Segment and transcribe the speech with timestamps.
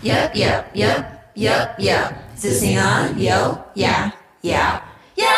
[0.00, 2.32] Yep, yep, yep, yep, yep.
[2.36, 3.18] Is this thing on?
[3.18, 4.80] Yo, yeah, yeah,
[5.16, 5.34] yeah!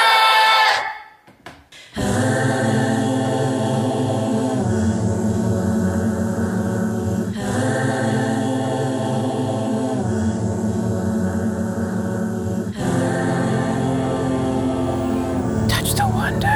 [15.69, 16.47] Touch the wonder.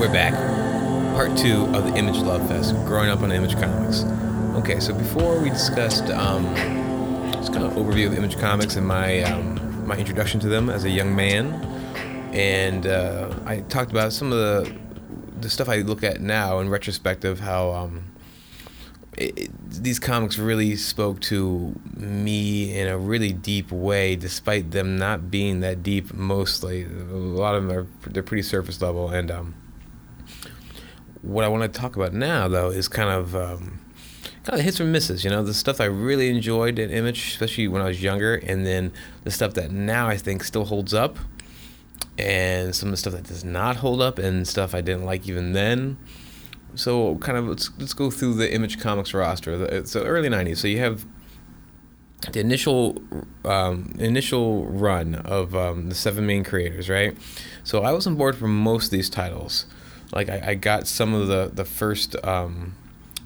[0.00, 0.34] We're back.
[1.14, 4.04] Part two of the Image Love Fest, growing up on Image Comics.
[4.56, 6.44] Okay, so before we discussed um,
[7.32, 10.84] just kind of overview of Image Comics and my um, my introduction to them as
[10.84, 11.52] a young man,
[12.32, 14.74] and uh, I talked about some of the
[15.40, 18.04] the stuff I look at now in retrospective, how um,
[19.16, 25.30] it- these comics really spoke to me in a really deep way, despite them not
[25.30, 26.14] being that deep.
[26.14, 29.10] Mostly, a lot of them are they're pretty surface level.
[29.10, 29.54] And um,
[31.20, 33.80] what I want to talk about now, though, is kind of um,
[34.46, 35.24] kind of hits and misses.
[35.24, 38.64] You know, the stuff I really enjoyed in Image, especially when I was younger, and
[38.64, 38.92] then
[39.24, 41.18] the stuff that now I think still holds up,
[42.16, 45.28] and some of the stuff that does not hold up, and stuff I didn't like
[45.28, 45.98] even then
[46.76, 49.64] so kind of let's let's go through the Image Comics roster.
[49.64, 51.06] It's the early '90s, so you have
[52.32, 53.02] the initial
[53.44, 57.16] um, initial run of um, the seven main creators, right?
[57.64, 59.66] So I was on board for most of these titles.
[60.12, 62.74] Like I, I got some of the the first um,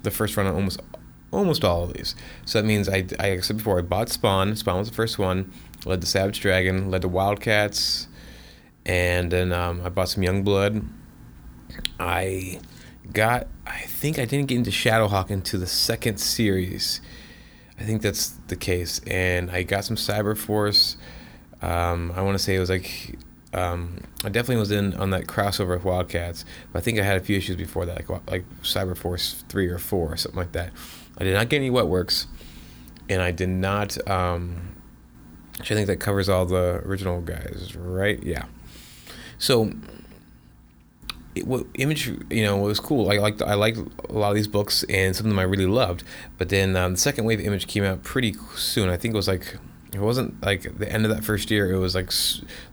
[0.01, 0.79] the first run on almost
[1.31, 2.15] almost all of these.
[2.45, 4.55] So that means I, I said before I bought Spawn.
[4.55, 5.51] Spawn was the first one.
[5.85, 6.91] Led to Savage Dragon.
[6.91, 8.07] Led to Wildcats,
[8.85, 10.85] and then um, I bought some Youngblood.
[11.99, 12.59] I
[13.13, 17.01] got I think I didn't get into Shadowhawk into the second series.
[17.79, 19.01] I think that's the case.
[19.07, 20.97] And I got some Cyber Force.
[21.61, 23.17] Um, I want to say it was like
[23.53, 27.17] um, I definitely was in on that crossover with Wildcats, but I think I had
[27.17, 30.53] a few issues before that, like like Cyber Force three or four or something like
[30.53, 30.71] that.
[31.21, 32.25] I did not get any WetWorks,
[33.07, 33.95] and I did not.
[34.09, 34.75] Um,
[35.59, 38.21] actually, I think that covers all the original guys, right?
[38.23, 38.45] Yeah.
[39.37, 39.71] So
[41.35, 43.11] it, what image you know was cool.
[43.11, 45.67] I liked I liked a lot of these books and some of them I really
[45.67, 46.03] loved.
[46.39, 48.89] But then um, the second wave image came out pretty soon.
[48.89, 49.59] I think it was like
[49.93, 51.71] it wasn't like the end of that first year.
[51.71, 52.11] It was like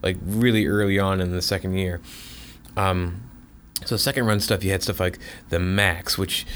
[0.03, 2.01] like really early on in the second year.
[2.79, 3.29] Um,
[3.85, 5.19] so second run stuff you had stuff like
[5.51, 6.47] the Maxx, which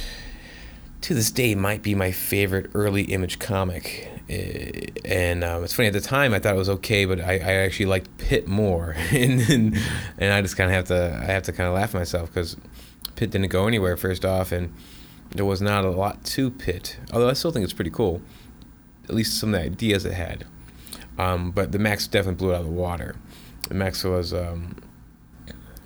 [1.03, 4.09] to this day might be my favorite early image comic.
[4.29, 7.33] Eh, And um, it's funny at the time I thought it was okay, but I,
[7.35, 9.79] I actually liked Pitt more, and and,
[10.19, 12.31] and I just kind of have to I have to kind of laugh at myself
[12.31, 12.57] because
[13.17, 14.73] Pitt didn't go anywhere first off, and
[15.31, 16.99] there was not a lot to Pitt.
[17.13, 18.23] Although I still think it's pretty cool,
[19.09, 20.45] at least some of the ideas it had.
[21.19, 23.17] Um, but the Maxx definitely blew it out of the water.
[23.69, 24.77] The Maxx was um,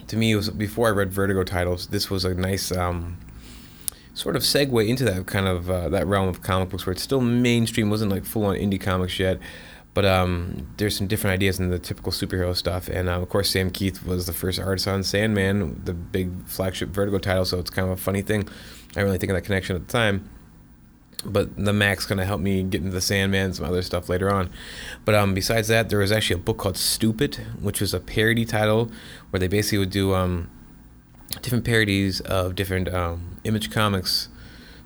[0.07, 1.89] to me it was before I read Vertigo titles.
[1.89, 2.71] This was a nice.
[2.71, 3.19] Um,
[4.17, 7.03] sort of segue into that kind of uh, that realm of comic books where it's
[7.03, 9.39] still mainstream, wasn't like full on indie comics yet,
[9.93, 12.89] but um, there's some different ideas in the typical superhero stuff.
[12.89, 16.89] And uh, of course, Sam Kieth was the first artist on Sandman, the big flagship
[16.89, 18.41] Vertigo title, so it's kind of a funny thing.
[18.41, 20.31] I didn't really think of that connection at the time.
[21.25, 24.09] But the Maxx kind of helped me get into the Sandman and some other stuff
[24.09, 24.49] later on.
[25.05, 28.45] But um, besides that, there was actually a book called Stupid, which was a parody
[28.45, 28.91] title
[29.31, 30.49] where they basically would do um,
[31.43, 34.29] different parodies of different um, image comics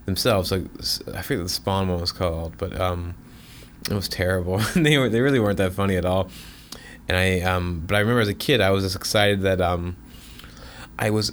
[0.07, 0.51] themselves.
[0.51, 0.65] Like
[1.15, 3.15] I forget the Spawn one was called, but um,
[3.91, 4.59] it was terrible.
[4.77, 6.29] they were they really weren't that funny at all.
[7.09, 9.97] And I um, but I remember as a kid, I was just excited that um,
[10.99, 11.33] I was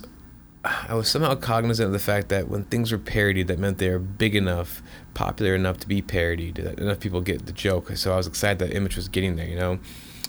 [0.64, 3.90] I was somehow cognizant of the fact that when things were parodied, that meant they
[3.90, 4.82] were big enough,
[5.14, 7.96] popular enough to be parodied, that enough people get the joke.
[7.96, 9.80] So I was excited that Image was getting there, you know.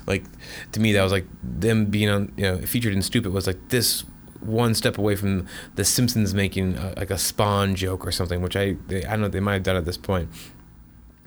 [0.06, 0.24] Like
[0.72, 3.68] to me, that was like them being on, you know, featured in Stupid was like
[3.68, 4.04] this
[4.40, 8.56] one step away from the Simpsons making a, like a Spawn joke or something, which
[8.56, 10.28] I they, I don't know they might have done at this point.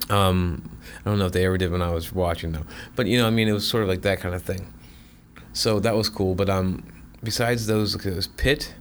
[0.10, 3.18] Um, I don't know if they ever did when I was watching though, but you
[3.18, 4.74] know, I mean, it was sort of like that kind of thing.
[5.54, 6.36] So that was cool.
[6.36, 6.84] But um,
[7.24, 8.74] besides those, it was Pitt,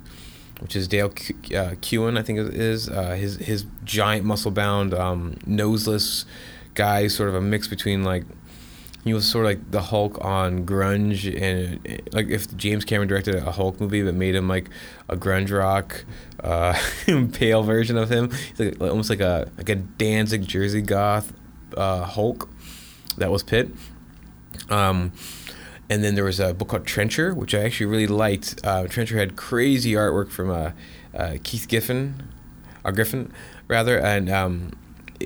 [0.60, 2.88] which is Dale Q- uh, Keown, I think it is.
[2.88, 6.24] Uh, his his giant muscle bound, um, noseless
[6.74, 8.24] guy, sort of a mix between like
[9.04, 13.08] he was sort of like the Hulk on grunge, and uh, like if James Cameron
[13.08, 14.68] directed a Hulk movie that made him like
[15.08, 16.04] a grunge rock,
[16.42, 16.78] uh,
[17.32, 21.32] pale version of him, He's like, almost like a like a Danzig Jersey goth
[21.76, 22.48] uh, Hulk.
[23.16, 23.70] That was Pitt.
[24.68, 25.12] Um,
[25.88, 28.60] and then there was a book called Trencher, which I actually really liked.
[28.64, 30.70] Uh, Trencher had crazy artwork from uh,
[31.14, 32.28] uh, Keith Giffen,
[32.84, 33.32] or Griffin,
[33.66, 34.72] rather, and um,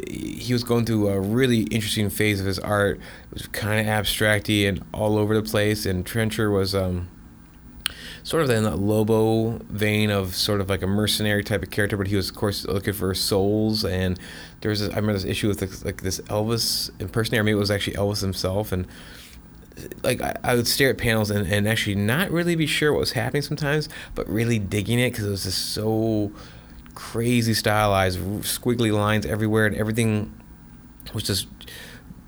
[0.08, 2.98] he was going through a really interesting phase of his art.
[3.30, 5.86] It was kind of abstracty and all over the place.
[5.86, 7.08] And Trencher was um,
[8.24, 11.96] sort of in that Lobo vein of sort of like a mercenary type of character,
[11.96, 13.84] but he was of course looking for souls.
[13.84, 14.18] And
[14.60, 17.44] there was this, I remember this issue with this, like this Elvis impersonator.
[17.44, 18.86] Maybe it was actually Elvis himself, and
[20.02, 23.00] like I, I would stare at panels and, and actually not really be sure what
[23.00, 26.32] was happening sometimes, but really digging it because it was just so
[26.94, 30.32] crazy stylized, squiggly lines everywhere, and everything
[31.12, 31.48] was just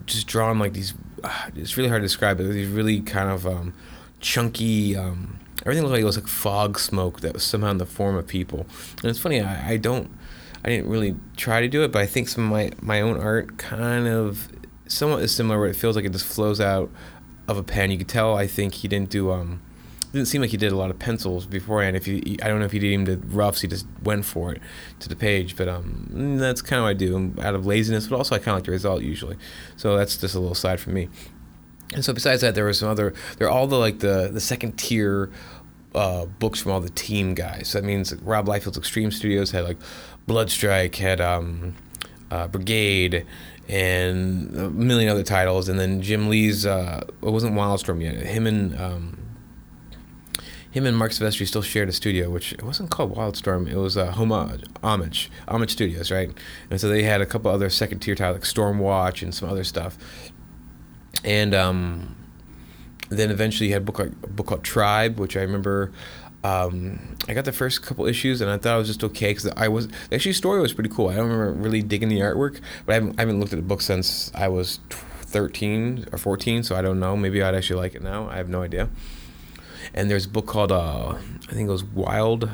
[0.06, 0.94] just drawn like these.
[1.22, 3.74] Uh, it's really hard to describe, but these really kind of um,
[4.20, 4.96] chunky.
[4.96, 8.16] Um, everything looked like it was like fog smoke that was somehow in the form
[8.16, 8.66] of people.
[9.02, 10.10] And it's funny, I, I don't,
[10.64, 13.18] I didn't really try to do it, but I think some of my my own
[13.20, 14.48] art kind of
[14.86, 16.90] somewhat is similar, where it feels like it just flows out
[17.48, 17.90] of a pen.
[17.90, 18.36] You could tell.
[18.36, 19.30] I think he didn't do.
[19.30, 19.62] Um,
[20.16, 21.96] didn't seem like he did a lot of pencils beforehand.
[21.96, 23.60] If he, I don't know if he did even the roughs.
[23.60, 24.62] He just went for it
[25.00, 25.56] to the page.
[25.56, 28.48] But um, that's kind of what I do out of laziness, but also I kind
[28.48, 29.36] of like the result usually.
[29.76, 31.08] So that's just a little side from me.
[31.94, 33.14] And so besides that, there was some other.
[33.38, 35.30] There are all the like the the second tier
[35.94, 37.68] uh, books from all the team guys.
[37.68, 39.78] So that means Rob Liefeld's Extreme Studios had like
[40.26, 41.74] Bloodstrike, had um,
[42.30, 43.24] uh, Brigade,
[43.68, 45.68] and a million other titles.
[45.68, 48.16] And then Jim Lee's uh, it wasn't Wildstorm yet.
[48.16, 49.25] Him and um,
[50.76, 53.66] him and Marc Silvestri still shared a studio, which it wasn't called Wildstorm.
[53.66, 56.30] It was uh, Homage, Homage, Homage Studios, right?
[56.70, 59.64] And so they had a couple other second tier titles like Stormwatch and some other
[59.64, 59.96] stuff.
[61.24, 62.14] And um,
[63.08, 65.92] then eventually you had a book, like, a book called Tribe, which I remember.
[66.44, 69.50] Um, I got the first couple issues and I thought it was just okay because
[69.56, 71.08] I was actually the story was pretty cool.
[71.08, 73.62] I don't remember really digging the artwork, but I haven't, I haven't looked at the
[73.62, 77.16] book since I was 13 or 14, so I don't know.
[77.16, 78.28] Maybe I'd actually like it now.
[78.28, 78.90] I have no idea.
[79.96, 81.16] And there's a book called uh,
[81.48, 82.50] I think it was Wild.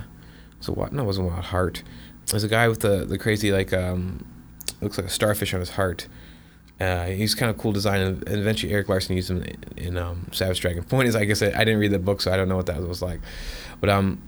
[0.61, 0.93] So what?
[0.93, 1.83] No, it wasn't Wild Heart.
[2.27, 4.25] There's a guy with the the crazy like um,
[4.81, 6.09] looks like a starfish on his heart.
[6.81, 10.27] Uh, he's kind of cool design, and eventually Erik Larsen used him in, in um,
[10.33, 10.83] Savage Dragon.
[10.83, 12.81] Point is, I guess I, didn't read the book, so I don't know what that
[12.81, 13.21] was like.
[13.81, 14.21] But um,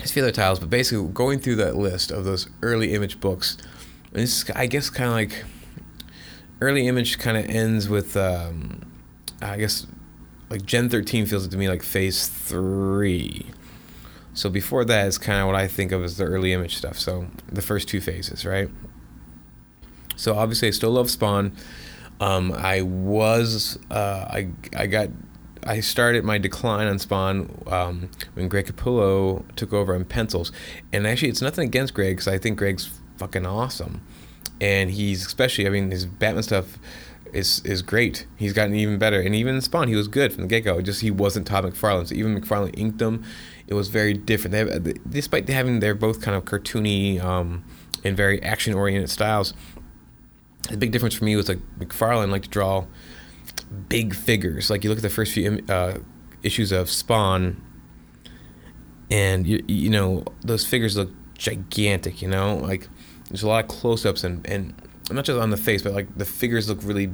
[0.00, 0.60] his few other titles.
[0.60, 3.58] But basically, going through that list of those early image books,
[4.12, 5.44] this I guess kind of like
[6.60, 8.90] early image kind of ends with um,
[9.42, 9.86] I guess
[10.50, 13.46] like Gen 13 feels to me like phase three.
[14.34, 16.98] So before that is kind of what I think of as the early image stuff.
[16.98, 18.68] So the first two phases, right?
[20.16, 21.52] So obviously I still love Spawn.
[22.20, 25.08] Um, I was uh, I I got
[25.66, 30.52] I started my decline on Spawn um, when Greg Capullo took over on pencils,
[30.92, 34.00] and actually it's nothing against Greg because I think Greg's fucking awesome,
[34.60, 36.78] and he's especially I mean his Batman stuff
[37.34, 38.26] is is great.
[38.36, 40.80] He's gotten even better, and even in Spawn, he was good from the get go.
[40.80, 42.08] Just he wasn't Todd McFarlane.
[42.08, 43.24] So even McFarlane inked them.
[43.66, 44.52] It was very different.
[44.52, 47.64] They have, despite having they're both kind of cartoony um,
[48.04, 49.52] and very action oriented styles.
[50.70, 52.86] The big difference for me was like McFarlane liked to draw
[53.88, 54.70] big figures.
[54.70, 55.98] Like you look at the first few uh,
[56.42, 57.60] issues of Spawn,
[59.10, 62.22] and you you know those figures look gigantic.
[62.22, 62.88] You know, like
[63.28, 64.74] there's a lot of close ups and and
[65.10, 67.10] not just on the face, but like the figures look really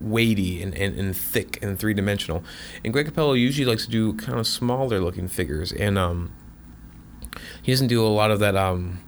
[0.00, 2.44] weighty and, and, and thick and three dimensional.
[2.84, 6.32] And Greg Capullo usually likes to do kind of smaller looking figures, and um,
[7.62, 8.56] he doesn't do a lot of that.
[8.56, 9.00] Um,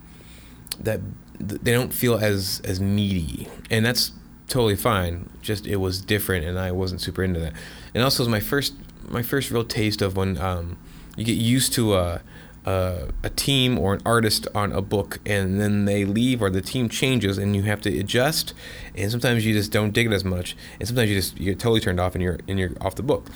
[0.81, 1.01] that
[1.39, 4.13] they don't feel as as meaty, and that's
[4.49, 5.29] totally fine.
[5.43, 7.53] Just it was different, and I wasn't super into that.
[7.95, 8.75] And also, it was my first
[9.09, 10.79] my first real taste of when um,
[11.17, 12.23] you get used to a
[12.67, 16.61] uh, a team or an artist on a book and then they leave or the
[16.61, 18.53] team changes and you have to adjust
[18.97, 21.61] and sometimes you just don't dig it as much and sometimes you just you get
[21.61, 23.29] totally turned off and you're and you're off the book.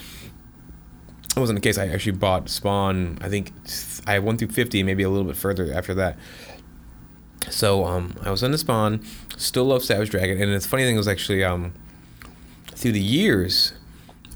[1.35, 3.53] It wasn't the case i actually bought spawn i think
[4.05, 6.17] i went through 50 maybe a little bit further after that.
[7.49, 9.01] So um, i was on the spawn
[9.37, 11.73] still love savage dragon and the funny thing was actually um,
[12.67, 13.71] through the years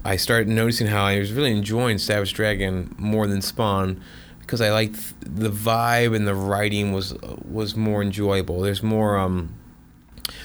[0.06, 4.00] i started noticing how i was really enjoying savage dragon more than spawn
[4.46, 8.60] because I liked the vibe and the writing was was more enjoyable.
[8.60, 9.18] There's more.
[9.18, 9.54] Um,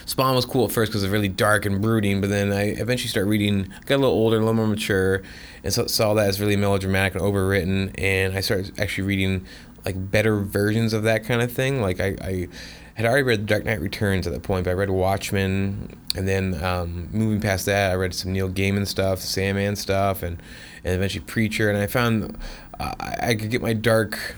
[0.05, 3.07] Spawn was cool at first because it's really dark and brooding, but then I eventually
[3.09, 3.73] started reading.
[3.85, 5.23] got a little older, a little more mature,
[5.63, 7.93] and so, saw that as really melodramatic and overwritten.
[7.97, 9.45] And I started actually reading
[9.85, 11.81] like better versions of that kind of thing.
[11.81, 12.47] Like I, I
[12.95, 16.61] had already read Dark Knight Returns at that point, but I read Watchmen, and then
[16.63, 20.41] um, moving past that, I read some Neil Gaiman stuff, Sandman stuff, and
[20.83, 22.37] and eventually Preacher, and I found
[22.79, 24.35] I, I could get my dark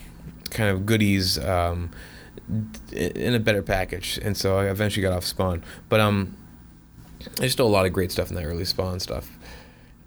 [0.50, 1.92] kind of goodies um,
[2.92, 5.63] in a better package, and so I eventually got off Spawn.
[5.90, 6.36] But um,
[7.38, 9.38] there's still a lot of great stuff in that early Spawn stuff.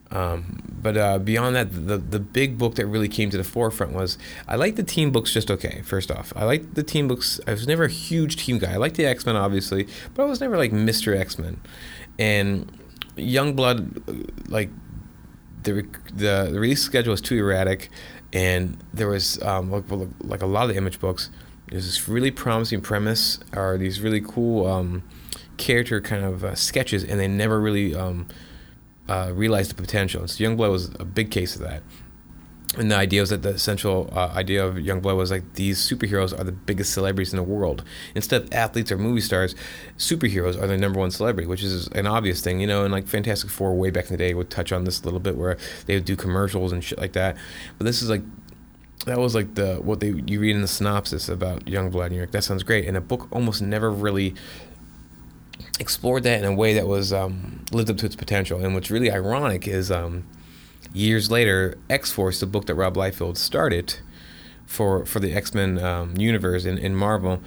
[0.09, 3.93] Um, but uh, beyond that, the the big book that really came to the forefront
[3.93, 5.83] was I liked the team books just okay.
[5.83, 7.41] First off, I liked the team books.
[7.47, 8.75] I was never a huge team guy.
[8.75, 11.61] I liked the X Men obviously, but I was never like Mister X Men.
[12.21, 12.71] And
[13.17, 14.71] Youngblood, like
[15.65, 17.91] the, the the release schedule was too erratic,
[18.37, 19.85] and there was um, like,
[20.21, 21.31] like a lot of the image books.
[21.71, 25.03] There's this really promising premise, or these really cool um,
[25.57, 28.29] character kind of uh, sketches, and they never really um,
[29.09, 30.21] uh, realized the potential.
[30.21, 31.83] And so Youngblood was a big case of that.
[32.77, 36.39] And the idea was that the essential uh, idea of Youngblood was like these superheroes
[36.39, 37.85] are the biggest celebrities in the world.
[38.15, 39.55] Instead of athletes or movie stars,
[39.97, 42.85] superheroes are the number one celebrity, which is an obvious thing, you know.
[42.85, 45.21] And like Fantastic Four, way back in the day, would touch on this a little
[45.21, 45.57] bit, where
[45.87, 47.37] they would do commercials and shit like that.
[47.79, 48.23] But this is like
[49.07, 52.25] that was like the what they you read in the synopsis about Youngblood, and you're
[52.25, 52.87] like, that sounds great.
[52.87, 54.35] And the book almost never really
[55.79, 58.63] explored that in a way that was um, lived up to its potential.
[58.63, 60.25] And what's really ironic is um,
[60.97, 63.99] years later, X Force, the book that Rob Liefeld started
[64.67, 67.41] for for the X Men um, universe in, in Marvel.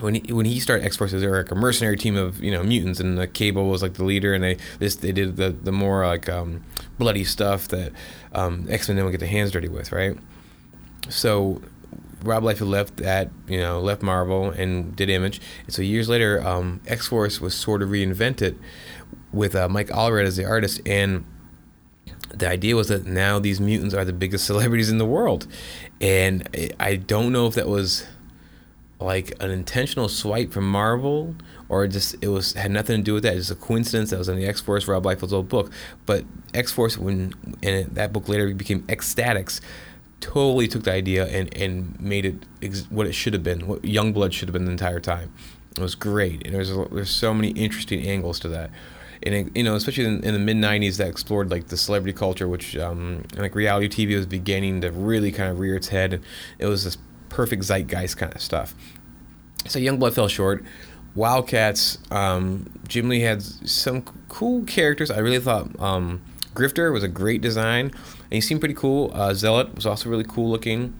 [0.00, 2.50] When he, when he started X Force, they were like a mercenary team of you
[2.50, 5.50] know mutants, and the Cable was like the leader, and they this they did the
[5.50, 6.62] the more like um,
[6.98, 7.92] bloody stuff that
[8.32, 10.16] um, X Men didn't get their hands dirty with, right?
[11.08, 11.62] So
[12.22, 15.40] Rob Liefeld left that, you know, left Marvel and did Image.
[15.64, 18.56] And so years later, um, X Force was sort of reinvented
[19.32, 20.80] with uh, Mike Allred as the artist.
[20.84, 21.24] And
[22.34, 25.46] the idea was that now these mutants are the biggest celebrities in the world.
[26.00, 28.06] And I don't know if that was
[28.98, 31.34] like an intentional swipe from Marvel
[31.68, 33.36] or just it was had nothing to do with that.
[33.36, 35.70] It's a coincidence that was in the X Force Rob Liefeld's old book.
[36.06, 39.60] But X Force, when and that book later became X-Statix,
[40.20, 43.82] totally took the idea and, and made it ex- what it should have been, what
[43.82, 45.32] Youngblood should have been the entire time.
[45.72, 48.70] It was great, and there's there's so many interesting angles to that,
[49.22, 52.48] and you know, especially in, in the mid '90s, that explored like the celebrity culture,
[52.48, 56.12] which um, like reality TV was beginning to really kind of rear its head.
[56.14, 56.24] And
[56.58, 58.74] it was this perfect zeitgeist kind of stuff.
[59.66, 60.64] So Youngblood fell short.
[61.14, 65.10] Wildcats, um, Jim Lee had some cool characters.
[65.10, 66.20] I really thought um,
[66.54, 69.10] Grifter was a great design and he seemed pretty cool.
[69.14, 70.94] Uh, Zealot was also really cool looking.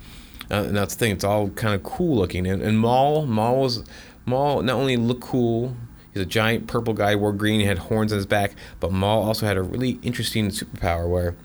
[0.51, 2.47] Uh, and that's the thing; it's all kind of cool looking.
[2.47, 3.85] And, and Maul, Maul was
[4.27, 5.77] Maul not only looked cool.
[6.17, 9.23] He's a giant purple guy, wore green, he had horns on his back, but Maul
[9.23, 11.37] also had a really interesting superpower where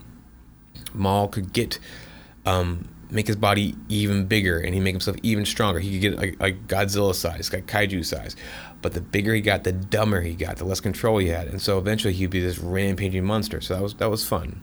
[0.94, 1.78] Maul could get
[2.46, 5.82] um, make his body even bigger and he make himself even stronger.
[5.82, 8.38] He could get a Godzilla size, like kaiju size.
[8.82, 11.62] But the bigger he got, the dumber he got, the less control he had, and
[11.62, 13.60] so eventually he'd be this rampaging monster.
[13.60, 14.62] So that was that was fun.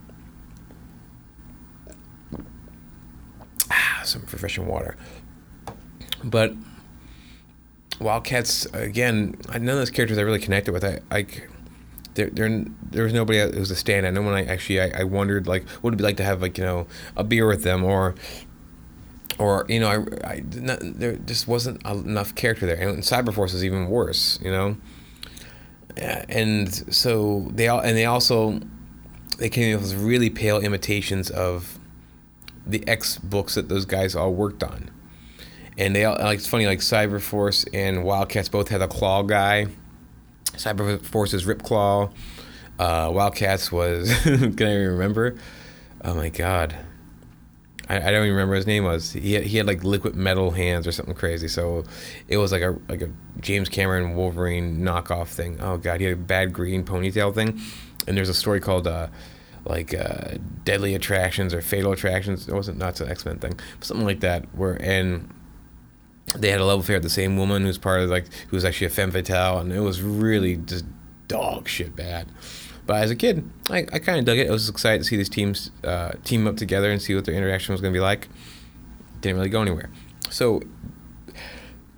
[4.05, 4.97] some refreshing water.
[6.25, 6.55] But
[8.01, 10.85] Wildcats again, none of those characters I really connected with.
[10.85, 11.27] I, I
[12.15, 14.07] there, there, there was nobody who was a stand.
[14.07, 16.43] I know when I actually I, I wondered like what it'd be like to have
[16.43, 16.87] like you know
[17.17, 18.15] a beer with them or
[19.39, 22.77] or you know I, I not, there just wasn't enough character there.
[22.77, 24.77] And Cyberforce is even worse, you know.
[25.97, 28.61] And so they all and they also
[29.39, 31.79] they came with really pale imitations of
[32.67, 34.91] the X books that those guys all worked on.
[35.79, 39.69] And they all, like, it's funny, like Cyberforce and Wildcats both had a claw guy.
[40.53, 42.11] Cyberforce is Rip Claw.
[42.79, 45.37] Uh, Wildcats was, can I even remember?
[46.05, 46.77] Oh my God.
[47.89, 49.13] I, I don't even remember his name was.
[49.13, 51.49] He had, he had like liquid metal hands or something crazy.
[51.49, 51.85] So
[52.29, 55.59] it was like a like a James Cameron Wolverine knockoff thing.
[55.61, 57.61] Oh god, he had a bad green ponytail thing.
[58.07, 59.09] And there's a story called uh,
[59.65, 62.49] like uh, deadly attractions or fatal attractions.
[62.49, 64.45] It wasn't not an X Men thing, something like that.
[64.55, 65.33] Where and
[66.37, 68.65] they had a love affair with the same woman who's part of like who was
[68.65, 70.85] actually a femme fatale, and it was really just
[71.27, 72.29] dog shit bad.
[72.87, 74.49] But as a kid, I, I kind of dug it.
[74.49, 77.35] I was excited to see these teams uh, team up together and see what their
[77.35, 78.29] interaction was going to be like.
[79.21, 79.91] Didn't really go anywhere.
[80.31, 80.63] So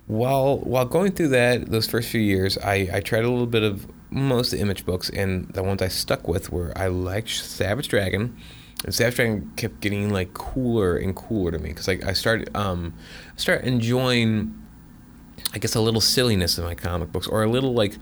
[0.07, 3.63] while while going through that those first few years, I, I tried a little bit
[3.63, 7.29] of most of the image books, and the ones I stuck with were I liked
[7.29, 8.35] Savage Dragon,
[8.83, 12.93] and Dragon kept getting like cooler and cooler to me because like I started um
[13.35, 14.59] start enjoying,
[15.53, 17.97] I guess a little silliness in my comic books or a little like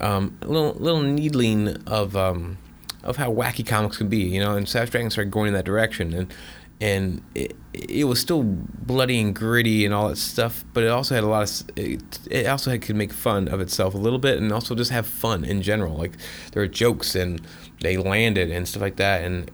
[0.00, 2.58] um a little little needling of um
[3.02, 5.64] of how wacky comics can be, you know, and Savage Dragon started going in that
[5.64, 6.34] direction and
[6.80, 11.14] and it, it was still bloody and gritty and all that stuff but it also
[11.14, 14.18] had a lot of it, it also had, could make fun of itself a little
[14.18, 15.96] bit and also just have fun in general.
[15.96, 16.16] Like
[16.52, 17.40] there were jokes and
[17.80, 19.50] they landed and stuff like that and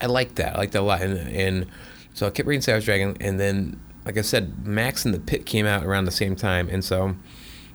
[0.00, 1.66] i liked that i liked that a lot and, and
[2.14, 5.46] so i kept reading savage dragon and then like i said maxx and the pitt
[5.46, 7.14] came out around the same time and so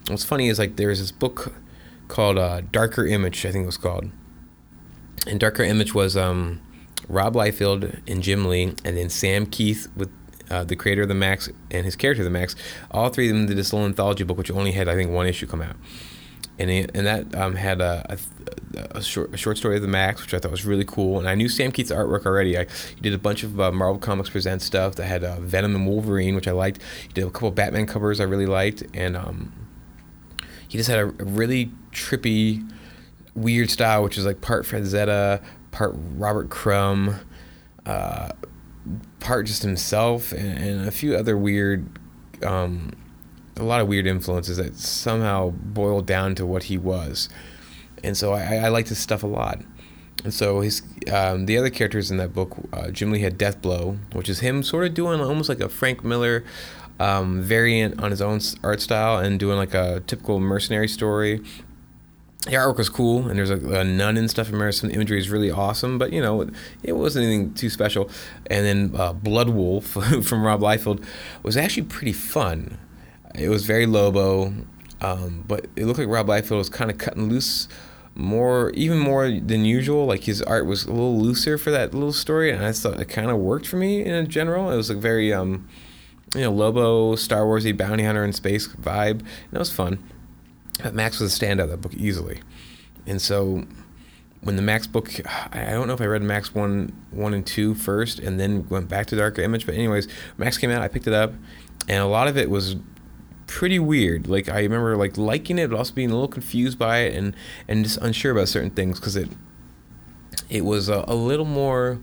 [0.08, 1.54] what's funny is like there's this book
[2.08, 4.10] called uh, darker image i think it was called
[5.28, 6.60] and darker image was um
[7.08, 10.10] Rob Liefeld and Jim Lee, and then Sam Kieth with
[10.50, 12.56] uh, the creator of the Maxx and his character the Maxx.
[12.90, 15.28] All three of them did this little anthology book, which only had I think one
[15.28, 15.76] issue come out,
[16.70, 18.18] and and that um, had a,
[18.76, 21.20] a, a short, a short story of the Maxx, which I thought was really cool.
[21.20, 22.58] And I knew Sam Kieth's artwork already.
[22.58, 22.66] I
[22.96, 25.88] he did a bunch of uh, Marvel Comics Present stuff that had uh, Venom and
[25.88, 26.82] Wolverine, which I liked.
[27.08, 29.54] He did a couple Batman covers I really liked, and um,
[30.68, 32.70] he just had a, really trippy,
[33.36, 37.20] weird style, which is like part Frazetta, part Robert Crumb,
[37.86, 38.30] uh,
[39.20, 41.88] part just himself, and, and a few other weird.
[42.44, 42.94] Um,
[43.58, 47.30] a lot of weird influences that somehow boiled down to what he was
[48.04, 49.60] and so I, I liked his stuff a lot.
[50.24, 50.82] And so his
[51.12, 54.62] um, the other characters in that book, uh, Jim Lee had Deathblow, which is him
[54.64, 56.44] sort of doing almost like a Frank Miller
[57.00, 61.42] um, variant on his own art style and doing like a typical mercenary story.
[62.46, 64.72] The artwork was cool, and there's a, a nun and stuff in there.
[64.72, 66.50] Some imagery is really awesome, but you know,
[66.84, 68.10] it wasn't anything too special.
[68.48, 71.04] And then uh, Bloodwulf from Rob Liefeld
[71.44, 72.78] was actually pretty fun.
[73.36, 74.54] It was very Lobo,
[75.02, 77.68] um, but it looked like Rob Liefeld was kind of cutting loose
[78.14, 82.12] more even more than usual like his art was a little looser for that little
[82.12, 84.70] story and i thought it kind of worked for me in general.
[84.70, 85.68] It was like very um
[86.36, 90.04] you know lobo star warsy bounty hunter in space vibe and that was fun.
[90.84, 92.42] But maxx was a standout of that book easily.
[93.06, 93.66] And so
[94.42, 95.10] when the maxx book
[95.54, 98.90] i don't know if i read maxx 1 1 and two first, and then went
[98.90, 100.08] back to darker image but anyways
[100.38, 101.34] maxx came out i picked it up
[101.88, 102.76] and a lot of it was
[103.52, 104.28] pretty weird.
[104.28, 107.36] Like I remember like liking it, but also being a little confused by it and
[107.68, 109.30] and just unsure about certain things because it
[110.50, 112.00] it was a, a little more.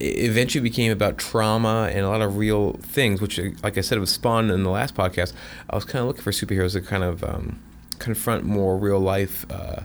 [0.00, 4.00] Eventually became about trauma and a lot of real things, which, like I said, it
[4.00, 5.34] was spawned in the last podcast.
[5.68, 7.62] I was kind of looking for superheroes to kind of um,
[7.98, 9.82] confront more real life, uh,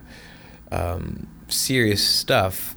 [0.71, 2.75] um, serious stuff,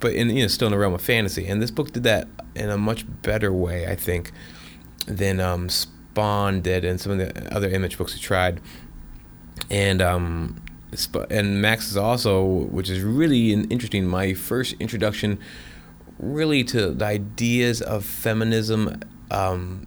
[0.00, 1.46] but in you know still in the realm of fantasy.
[1.46, 2.26] And this book did that
[2.56, 4.32] in a much better way, I think,
[5.06, 5.68] than um,
[6.12, 8.60] Spawn did and some of the other image books we tried.
[9.70, 10.62] And um,
[11.30, 15.38] and Maxx is also, which is really interesting, my first introduction
[16.18, 19.00] really to the ideas of feminism
[19.30, 19.86] um,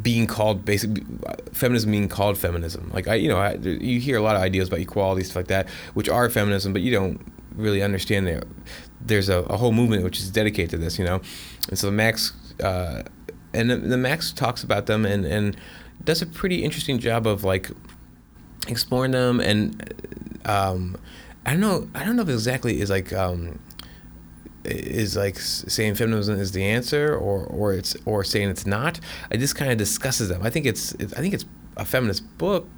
[0.00, 1.04] being called basically
[1.52, 2.90] feminism being called feminism.
[2.92, 5.48] Like I, you know, I, you hear a lot of ideas about equality stuff like
[5.48, 7.20] that, which are feminism, but you don't
[7.54, 8.44] really understand that
[9.00, 11.20] there's a, a whole movement which is dedicated to this, you know.
[11.68, 13.02] And so Maxx uh,
[13.54, 15.56] and the, the Maxx talks about them and and
[16.04, 17.70] does a pretty interesting job of like
[18.68, 19.94] exploring them and
[20.44, 20.96] um,
[21.46, 23.58] I don't know I don't know if exactly is like um,
[24.64, 29.00] is like saying feminism is the answer or or it's or saying it's not.
[29.30, 30.42] I just kind of discusses them.
[30.42, 31.44] I think it's, it's I think it's
[31.76, 32.68] a feminist book,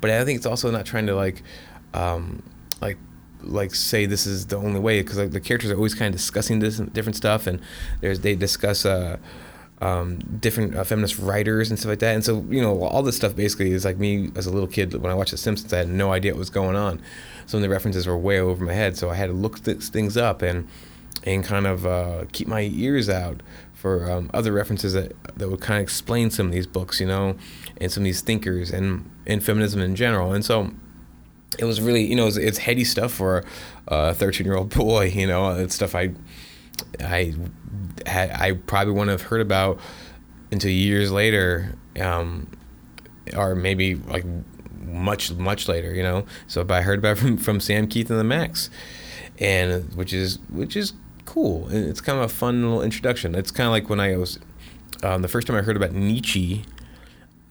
[0.00, 1.42] but I think it's also not trying to like
[1.94, 2.42] um,
[2.80, 2.98] like
[3.42, 6.20] like say this is the only way because like the characters are always kind of
[6.20, 7.60] discussing this different stuff and
[8.00, 9.16] there's they discuss uh
[9.80, 12.14] um, different uh, feminist writers and stuff like that.
[12.14, 14.94] And so, you know, all this stuff basically is like me as a little kid
[14.94, 17.00] when I watched The Simpsons, I had no idea what was going on.
[17.46, 19.82] Some of the references were way over my head, so I had to look th-
[19.84, 20.68] things up and
[21.24, 23.42] and kind of uh, keep my ears out
[23.74, 27.06] for um, other references that that would kind of explain some of these books, you
[27.06, 27.36] know,
[27.78, 30.32] and some of these thinkers and and feminism in general.
[30.32, 30.70] And so
[31.58, 33.44] it was really, you know, it's, it's heady stuff for
[33.88, 36.12] a 13 year old boy, you know, it's stuff I
[37.00, 37.34] I
[38.06, 39.78] had, I probably wouldn't have heard about
[40.50, 42.50] until years later, um,
[43.36, 44.24] or maybe like
[44.84, 46.24] much much later, you know.
[46.46, 48.70] So, but I heard about from from Sam Kieth and the Maxx,
[49.38, 50.92] and which is which is
[51.24, 51.68] cool.
[51.70, 53.34] It's kind of a fun little introduction.
[53.34, 54.38] It's kind of like when I was
[55.02, 56.64] um, the first time I heard about Nietzsche.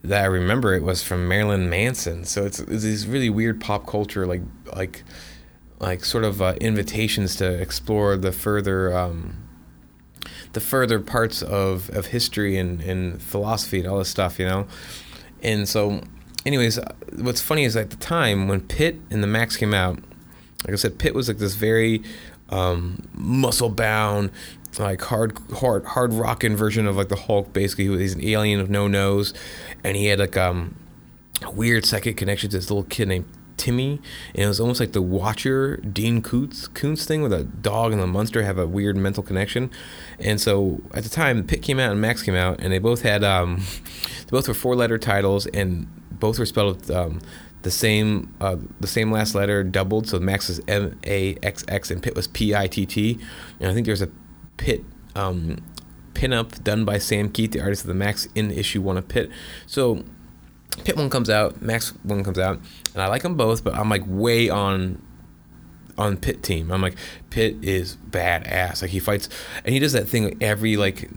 [0.02, 2.24] That I remember it was from Marilyn Manson.
[2.24, 4.42] So it's, it's these really weird pop culture like
[4.74, 5.04] like
[5.80, 9.50] like sort of uh, invitations to explore the further um,
[10.54, 14.68] the further parts of, of history and, and philosophy and all this stuff, you know.
[15.42, 16.02] And so,
[16.46, 20.00] anyways, uh, what's funny is at the time when Pitt and the Max came out,
[20.66, 22.02] like I said, Pitt was like this very
[22.50, 24.32] um, muscle bound,
[24.78, 27.54] like hard hard hard rocking version of like the Hulk.
[27.54, 29.34] Basically, he's an alien of no nose,
[29.84, 30.76] and he had like um,
[31.44, 33.26] a weird psychic connection to this little kid named
[33.60, 34.02] Timmy,
[34.34, 38.02] and it was almost like the Watcher Dean Koontz, Koontz thing, where the dog and
[38.02, 39.70] the monster have a weird mental connection.
[40.18, 43.04] And so at the time, Pitt came out and Maxx came out, and they both
[43.04, 43.58] had um,
[44.20, 47.20] they both were four letter titles, and both were spelled with um,
[47.62, 50.08] the same uh, the same last letter doubled.
[50.08, 53.20] So Maxx is M A X X, and Pitt was P I T T.
[53.60, 54.10] And I think there's a
[54.58, 54.84] Pitt.
[55.16, 55.58] Um,
[56.14, 59.30] pinup done by Sam Kieth, the artist of the Maxx, in issue one of Pitt.
[59.66, 60.04] So
[60.84, 62.60] Pitt one comes out, Maxx one comes out,
[62.94, 65.02] and I like them both, but I'm like way on
[65.98, 66.72] on Pitt team.
[66.72, 66.96] I'm like
[67.30, 68.82] Pitt is badass.
[68.82, 69.30] Like he fights,
[69.64, 71.10] and he does that thing every like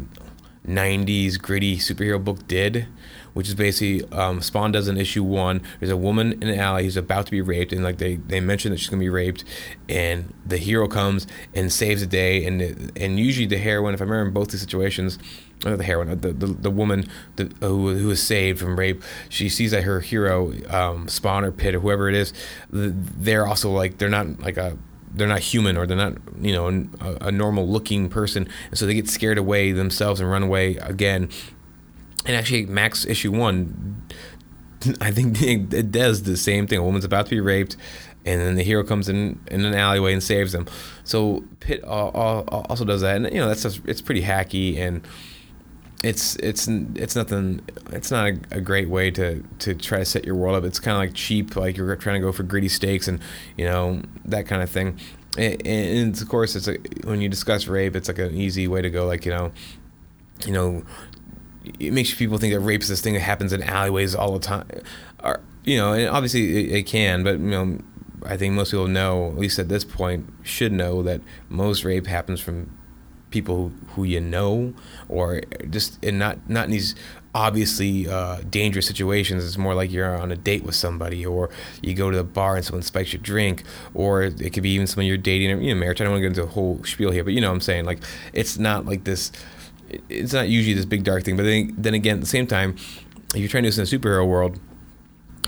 [0.66, 2.86] '90s gritty superhero book did,
[3.32, 5.62] which is basically um, Spawn does in issue one.
[5.80, 8.40] There's a woman in an alley who's about to be raped, and like they, they
[8.40, 9.44] mention that she's gonna be raped,
[9.88, 14.04] and the hero comes and saves the day, and and usually the heroine, if I
[14.04, 15.18] remember in both these situations,
[15.64, 19.48] not the heroine, the the, the woman the, who who is saved from rape, she
[19.48, 22.32] sees that her hero, um, Spawn or Pitt or whoever it is,
[22.70, 24.76] they're also like they're not like a
[25.14, 26.68] they're not human or they're not you know
[27.00, 28.48] a, a normal looking person.
[28.70, 31.28] And so they get scared away themselves and run away again.
[32.24, 34.00] And actually maxx issue one
[35.00, 36.78] i think it does the same thing.
[36.78, 37.76] A woman's about to be raped
[38.24, 40.66] and then the hero comes in in an alleyway and saves them.
[41.04, 43.16] So pitt also does that.
[43.16, 45.06] And you know that's just, it's pretty hacky and
[46.02, 47.60] it's it's it's nothing.
[47.90, 50.64] It's not a, a, great way to to try to set your world up.
[50.64, 53.20] It's kind of like cheap, like you're trying to go for gritty stakes and
[53.56, 54.98] you know that kind of thing.
[55.38, 58.82] And, and of course, it's a, when you discuss rape, it's like an easy way
[58.82, 59.06] to go.
[59.06, 59.52] Like you know,
[60.44, 60.82] you know,
[61.78, 64.40] it makes people think that rape is this thing that happens in alleyways all the
[64.40, 64.66] time.
[65.22, 67.78] Or, you know, and obviously it, it can, but you know,
[68.26, 72.06] I think most people know, at least at this point, should know that most rape
[72.06, 72.76] happens from
[73.32, 74.74] people who, who you know,
[75.08, 75.40] or
[75.70, 76.94] just and not not in these
[77.34, 79.44] obviously uh, dangerous situations.
[79.44, 82.56] It's more like you're on a date with somebody, or you go to the bar
[82.56, 83.64] and someone spikes your drink,
[83.94, 85.62] or it could be even someone you're dating.
[85.62, 86.00] You know, marriage.
[86.00, 87.60] I don't want to get into a whole spiel here, but you know what I'm
[87.60, 87.84] saying.
[87.84, 88.00] Like,
[88.32, 89.32] it's not like this.
[90.08, 91.36] It's not usually this big dark thing.
[91.36, 92.76] But then, then again, at the same time,
[93.34, 94.58] if you're trying to do this in a superhero world,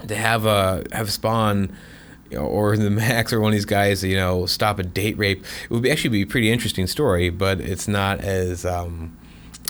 [0.09, 1.75] to have a have Spawn
[2.37, 5.45] or the Maxx or one of these guys, you know, stop a date rape.
[5.65, 9.17] It would be actually be a pretty interesting story, but it's not as um,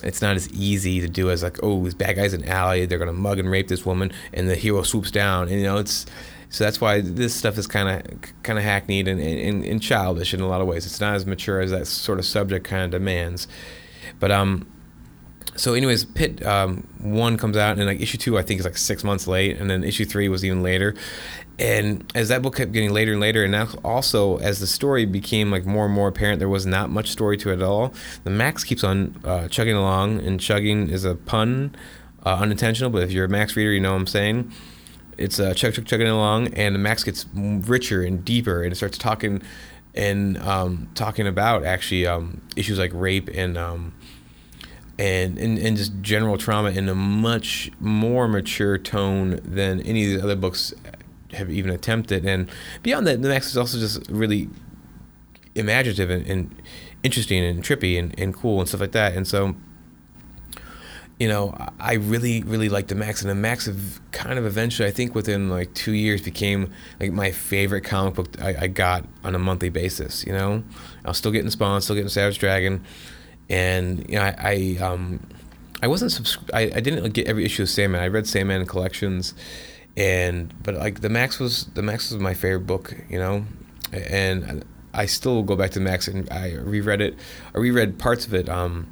[0.02, 2.98] it's not as easy to do as like, oh, these bad guys in alley, they're
[2.98, 6.06] gonna mug and rape this woman, and the hero swoops down, and you know, it's
[6.50, 10.32] so that's why this stuff is kind of kind of hackneyed and, and, and childish
[10.32, 10.86] in a lot of ways.
[10.86, 13.48] It's not as mature as that sort of subject kind of demands,
[14.20, 14.66] but um,
[15.56, 18.76] so anyways Pitt um, one comes out and like issue two i think is like
[18.76, 20.94] six months late and then issue three was even later
[21.58, 25.04] and as that book kept getting later and later and now also as the story
[25.04, 27.92] became like more and more apparent there was not much story to it at all.
[28.24, 31.74] The maxx keeps on uh, chugging along and chugging is a pun
[32.26, 34.52] uh, unintentional but if you're a maxx reader you know what i'm saying.
[35.16, 38.76] It's uh, chug chug chugging along and the maxx gets richer and deeper and it
[38.76, 39.42] starts talking
[39.94, 43.94] and um, talking about actually um, issues like rape and um,
[44.98, 50.20] and, and and just general trauma in a much more mature tone than any of
[50.20, 50.74] the other books
[51.35, 52.25] have even attempted.
[52.25, 52.51] And
[52.83, 54.49] beyond that, the Maxx is also just really
[55.55, 56.62] imaginative and, and
[57.03, 59.14] interesting and trippy and, and cool and stuff like that.
[59.14, 59.55] And so,
[61.18, 63.68] you know, I really, really liked the Maxx, and the Maxx
[64.11, 68.42] kind of eventually, I think, within like two years, became like my favorite comic book
[68.42, 70.25] I, I got on a monthly basis.
[70.27, 70.64] You know,
[71.05, 72.83] I was still getting Spawn, still getting Savage Dragon,
[73.49, 75.20] and you know, I, I um,
[75.83, 78.03] I wasn't subscri- I, I didn't get every issue of Sandman.
[78.03, 79.35] I read Sandman collections
[79.96, 83.46] and but like the Maxx was the Maxx was my favorite book, you know,
[83.92, 87.16] and I still go back to the Maxx and I reread it.
[87.54, 88.90] I reread parts of it um,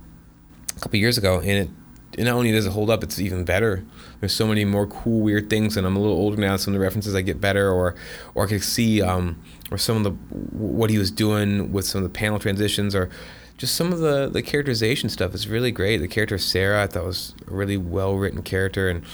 [0.76, 1.70] a couple years ago, and it,
[2.18, 3.84] it not only does it hold up, it's even better.
[4.20, 6.56] There's so many more cool, weird things, and I'm a little older now.
[6.56, 7.94] Some of the references I get better, or
[8.34, 12.04] or I can see um, or some of the what he was doing with some
[12.04, 13.08] of the panel transitions, or
[13.56, 15.98] just some of the the characterization stuff is really great.
[15.98, 19.04] The character Sarah, I thought was a really well written character, and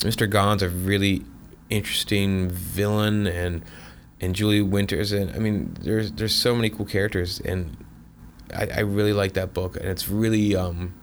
[0.00, 0.28] Mr.
[0.28, 1.24] Gone's a really
[1.72, 3.64] interesting villain and
[4.20, 7.76] and Julie Winters and I mean there's there's so many cool characters and
[8.54, 10.94] I, I really like that book and it's really um,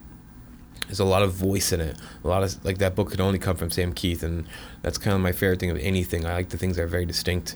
[0.88, 1.98] there's a lot of voice in it.
[2.24, 4.48] A lot of like that book could only come from Sam Kieth and
[4.84, 6.26] that's kind of my favorite thing of anything.
[6.26, 7.56] I like the things that are very distinct.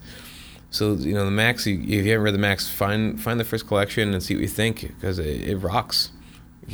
[0.72, 3.68] So you know the Maxx if you haven't read the Maxx find find the first
[3.68, 6.10] collection and see what you think because it, it rocks.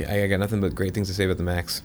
[0.08, 1.82] I got nothing but great things to say about the Maxx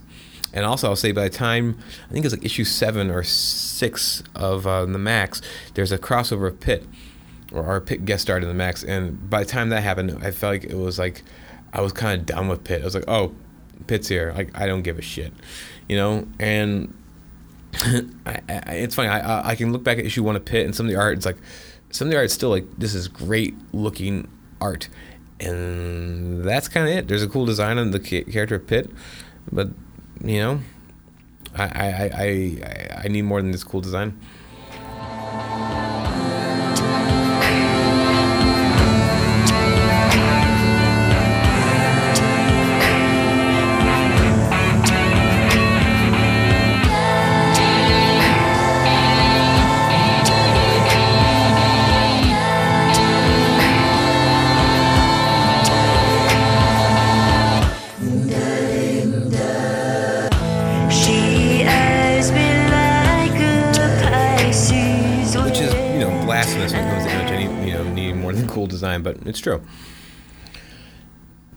[0.54, 1.76] and also, I'll say by the time
[2.08, 5.42] I think it's like issue seven or six of uh, the Maxx,
[5.74, 6.86] there's a crossover of Pitt,
[7.52, 8.84] or our Pitt guest starred in the Maxx.
[8.84, 11.24] And by the time that happened, I felt like it was like
[11.72, 12.82] I was kind of done with Pitt.
[12.82, 13.34] I was like, oh,
[13.88, 14.32] Pitt's here.
[14.36, 15.32] Like I don't give a shit,
[15.88, 16.28] you know.
[16.38, 16.94] And
[17.74, 19.08] I, I, it's funny.
[19.08, 21.16] I I can look back at issue one of Pitt and some of the art.
[21.16, 21.38] It's like
[21.90, 24.28] some of the art is still like this is great looking
[24.60, 24.88] art,
[25.40, 27.08] and that's kind of it.
[27.08, 28.88] There's a cool design on the character of Pitt,
[29.50, 29.70] but
[30.24, 30.60] you know,
[31.56, 34.18] I I I I need more than this cool design.
[69.04, 69.62] But it's true.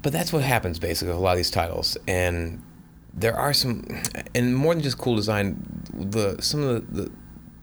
[0.03, 2.61] But that's what happens basically with a lot of these titles, and
[3.13, 3.87] there are some,
[4.35, 5.57] and more than just cool design.
[5.93, 7.11] The some of the, the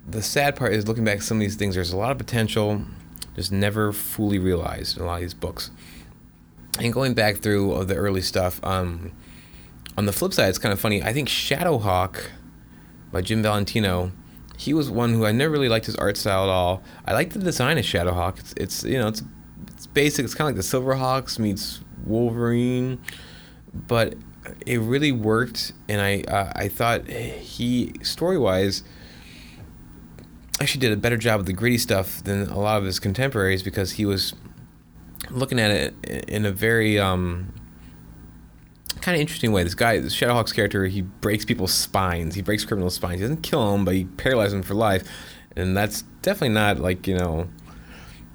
[0.07, 1.75] the sad part is looking back at some of these things.
[1.75, 2.85] There's a lot of potential,
[3.37, 5.71] just never fully realized in a lot of these books.
[6.79, 9.13] And going back through the early stuff, um,
[9.97, 11.03] on the flip side, it's kind of funny.
[11.03, 12.27] I think Shadowhawk
[13.13, 14.11] by Jim Valentino,
[14.57, 16.83] he was one who I never really liked his art style at all.
[17.07, 18.41] I like the design of Shadowhawk.
[18.41, 19.23] It's, it's you know it's
[19.95, 20.25] basic.
[20.25, 23.01] It's kind of like the Silverhawks meets Wolverine,
[23.73, 24.15] but
[24.67, 25.73] it really worked.
[25.89, 28.83] And I uh, I thought he story wise
[30.61, 33.63] actually did a better job with the gritty stuff than a lot of his contemporaries
[33.63, 34.35] because he was
[35.31, 37.53] looking at it in a very um,
[39.01, 39.65] kind of interesting way.
[39.65, 42.35] This guy, this Shadowhawk's character, he breaks people's spines.
[42.35, 43.17] He breaks criminals' spines.
[43.17, 45.09] He doesn't kill them, but he paralyzes them for life,
[45.57, 47.49] and that's definitely not like you know.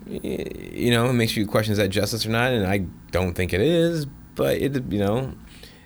[0.09, 2.79] You know, it makes you question is that justice or not, and I
[3.11, 4.05] don't think it is.
[4.35, 5.33] But it, you know,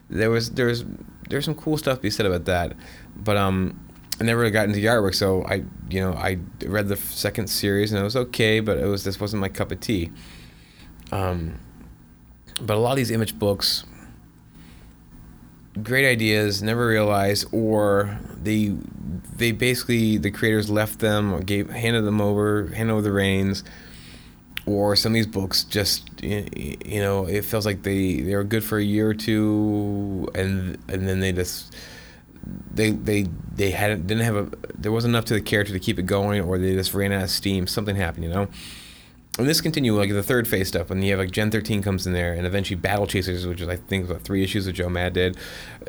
[0.10, 0.86] there was there's
[1.30, 2.76] there's some cool stuff to be said about that,
[3.16, 3.80] but um,
[4.20, 7.92] I never got into the artwork, so I you know I read the second series
[7.92, 10.12] and it was okay, but it was this wasn't my cup of tea.
[11.12, 11.60] Um,
[12.62, 13.84] but a lot of these image books,
[15.82, 18.76] great ideas, never realized, or they
[19.36, 23.64] they basically the creators left them or gave handed them over, handed over the reins,
[24.66, 28.64] or some of these books just you know it feels like they they were good
[28.64, 31.76] for a year or two, and and then they just
[32.74, 36.00] they they they hadn't didn't have a there wasn't enough to the character to keep
[36.00, 37.68] it going, or they just ran out of steam.
[37.68, 38.48] Something happened, you know
[39.40, 42.06] and this continued like the third phase stuff when you have like Gen 13 comes
[42.06, 44.90] in there and eventually Battle Chasers, which is I think about three issues that Joe
[44.90, 45.38] Mad did.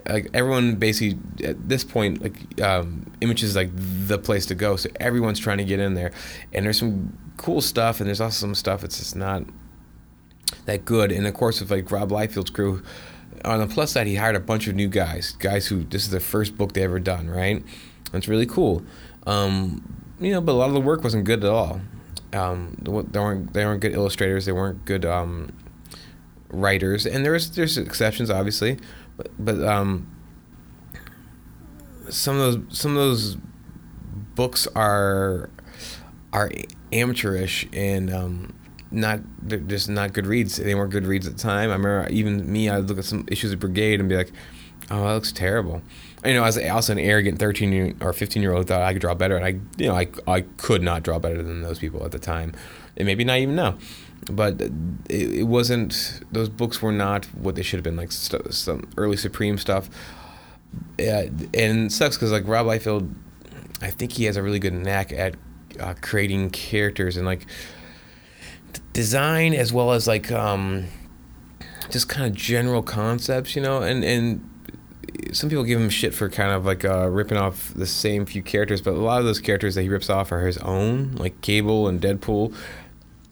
[0.08, 4.76] Like everyone basically at this point like um, Image is like the place to go,
[4.76, 6.12] so everyone's trying to get in there,
[6.54, 9.44] and there's some cool stuff and there's also some stuff that's just not
[10.66, 11.12] that good.
[11.12, 12.83] And of course, with like Rob Liefeld's crew,
[13.44, 16.11] on the plus side, he hired a bunch of new guys, guys who this is
[16.11, 17.62] their first book they ever done, right?
[18.12, 18.83] That's really cool.
[19.27, 21.81] Um, you know, but a lot of the work wasn't good at all.
[22.33, 24.47] Um, they weren't they weren't good illustrators.
[24.47, 25.53] They weren't good um,
[26.51, 28.79] writers, and there's there's exceptions, obviously,
[29.16, 30.11] but, but um,
[32.09, 33.37] some of those some of those
[34.35, 35.51] books are
[36.33, 36.51] are
[36.94, 38.54] amateurish and um,
[38.90, 39.20] not
[39.66, 40.57] just not good reads.
[40.57, 41.70] They weren't good reads at the time.
[41.70, 44.33] I remember even me, I'd look at some issues of Brigade and be like,
[44.90, 45.83] "Oh, that looks terrible."
[46.24, 49.02] you know, as also an arrogant 13 year, or 15 year old thought I could
[49.02, 52.04] draw better, and I, you know, I, I could not draw better than those people
[52.04, 52.54] at the time,
[52.96, 53.76] and maybe not even now.
[54.30, 54.72] But it,
[55.11, 57.96] it wasn't; those books were not what they should have been.
[57.96, 59.90] Like st- some early Supreme stuff,
[60.98, 63.12] uh, and sucks because like Rob Liefeld,
[63.83, 65.35] I think he has a really good knack at
[65.80, 67.46] uh, creating characters and like
[68.92, 70.87] design as well as like um,
[71.90, 74.50] just kind of general concepts, you know, and and
[75.32, 78.42] some people give him shit for kind of like uh, ripping off the same few
[78.42, 81.40] characters, but a lot of those characters that he rips off are his own, like
[81.40, 82.54] Cable and Deadpool.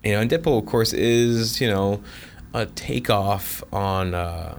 [0.04, 2.02] You know, and Deadpool, of course, is you know
[2.54, 4.58] a takeoff on uh,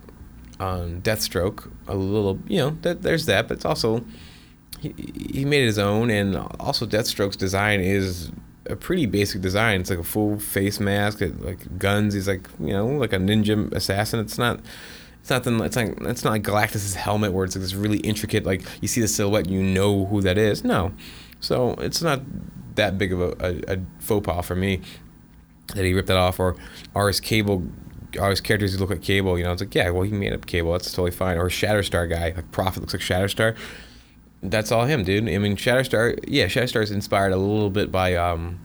[0.60, 1.70] on Deathstroke.
[1.88, 4.04] A little, you know, that, there's that, but it's also
[4.92, 8.32] he, he made his own, and also Deathstroke's design is
[8.66, 9.82] a pretty basic design.
[9.82, 12.14] It's like a full face mask, like guns.
[12.14, 14.20] He's like you know like a ninja assassin.
[14.20, 14.60] It's not
[15.22, 18.00] it's not the, it's like it's not like Galactus's helmet where it's like this really
[18.00, 20.64] intricate like you see the silhouette you know who that is.
[20.64, 20.92] No,
[21.40, 22.22] so it's not
[22.76, 24.82] that big of a, a, a faux pas for me
[25.76, 26.56] that he ripped that off or
[26.94, 27.64] or his cable
[28.20, 29.38] or his characters look like cable.
[29.38, 30.74] You know, it's like yeah, well he made up cable.
[30.74, 31.38] That's totally fine.
[31.38, 33.56] Or Shatterstar guy like Prophet looks like Shatterstar.
[34.44, 35.28] That's all him, dude.
[35.30, 36.20] I mean, Shatterstar.
[36.28, 38.60] Yeah, Shatterstar is inspired a little bit by um,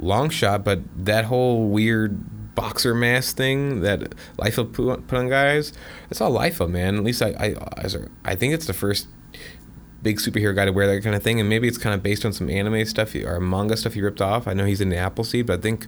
[0.00, 5.72] Longshot, but that whole weird boxer mask thing that Liefeld put on guys.
[6.10, 6.96] It's all Liefeld, man.
[6.96, 7.88] At least I, I,
[8.24, 9.06] I think it's the first
[10.02, 12.24] big superhero guy to wear that kind of thing, and maybe it's kind of based
[12.24, 14.46] on some anime stuff or manga stuff he ripped off.
[14.46, 15.86] I know he's in the Appleseed, but I think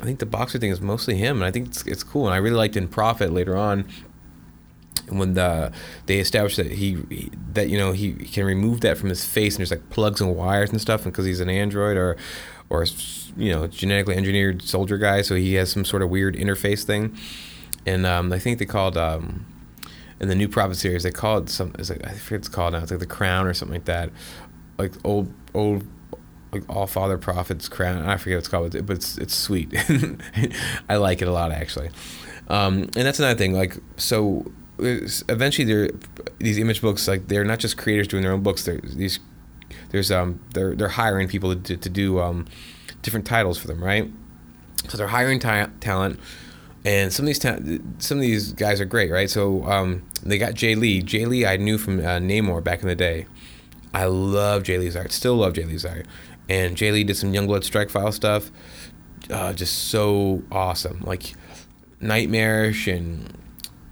[0.00, 2.26] I think the boxer thing is mostly him, and I think it's, it's cool.
[2.26, 3.88] And I really liked in Prophet later on
[5.10, 5.72] when the,
[6.06, 6.94] they established that he
[7.52, 10.34] that you know he can remove that from his face and there's like plugs and
[10.34, 12.16] wires and stuff, and because he's an android or
[12.70, 12.86] or
[13.36, 17.16] you know genetically engineered soldier guy, so he has some sort of weird interface thing.
[17.86, 19.46] And um, I think they called um,
[20.20, 21.72] in the new Prophet series they called some.
[21.78, 22.80] It's like, I forget it's called now.
[22.80, 24.10] It's like the Crown or something like that.
[24.78, 25.84] Like old old
[26.52, 28.04] like all father prophet's crown.
[28.06, 29.74] I forget what it's called, but it's it's sweet.
[30.88, 31.90] I like it a lot actually.
[32.48, 33.52] Um, and that's another thing.
[33.52, 35.90] Like so, eventually,
[36.38, 38.64] these image books like they're not just creators doing their own books.
[38.64, 39.20] They're these
[39.90, 42.46] there's um they're they're hiring people to, to do um
[43.02, 44.10] different titles for them, right?
[44.88, 46.18] So they're hiring ta- talent,
[46.84, 47.58] and some of these ta-
[47.98, 49.28] some of these guys are great, right?
[49.28, 51.02] So um, they got Jae Lee.
[51.02, 53.26] Jae Lee I knew from uh, Namor back in the day.
[53.92, 55.12] I love Jae Lee's art.
[55.12, 56.06] Still love Jae Lee's art.
[56.48, 58.50] And Jae Lee did some Youngblood Strike File stuff.
[59.30, 61.00] Uh, just so awesome.
[61.00, 61.34] Like
[62.00, 63.36] nightmarish and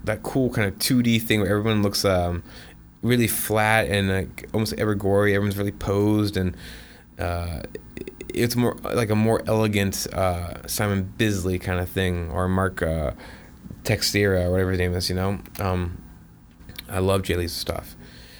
[0.07, 2.43] that cool kind of 2D thing where everyone looks um,
[3.01, 5.35] really flat and like almost ever gory.
[5.35, 6.55] Everyone's really posed and
[7.19, 7.61] uh,
[8.33, 13.11] it's more like a more elegant uh, Simon Bisley kind of thing or Mark uh,
[13.83, 15.09] Texeira or whatever his name is.
[15.09, 16.01] You know, um,
[16.89, 17.95] I love Jae Lee's stuff.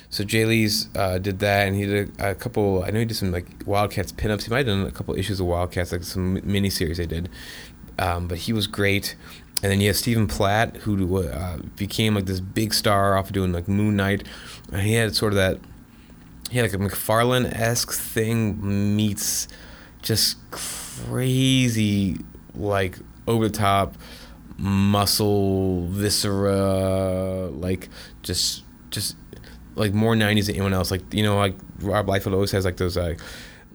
[0.09, 2.83] So Jae Lee's uh, did that, and he did a, a, couple.
[2.83, 4.43] I know he did some like Wildcats pinups.
[4.43, 7.29] He might have done a couple issues of Wildcats, like some mini series they did.
[7.99, 9.15] Um, but he was great.
[9.63, 13.33] And then you have Stephen Platt, who uh, became like this big star off of
[13.33, 14.27] doing like Moon Knight,
[14.71, 15.59] and he had sort of that.
[16.51, 19.47] He had like a McFarlane esque thing meets
[20.01, 22.19] just crazy,
[22.55, 23.95] like over the top
[24.57, 27.89] muscle viscera, like
[28.21, 29.15] just just
[29.75, 30.91] like more 90s than anyone else.
[30.91, 33.19] Like you know, like Rob Liefeld always has like those like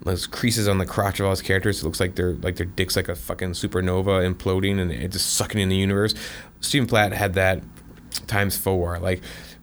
[0.04, 1.80] those creases on the crotch of all his characters.
[1.80, 5.34] It looks like they're like their dick's like a fucking supernova imploding and it's just
[5.34, 6.14] sucking in the universe.
[6.60, 7.62] Stephen Platt had that
[8.26, 8.98] times four.
[8.98, 9.22] Like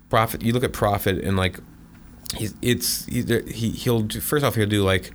[0.09, 1.59] Prophet, you look at Prophet and like
[2.35, 5.11] he's it's he he'll do, first off he'll do like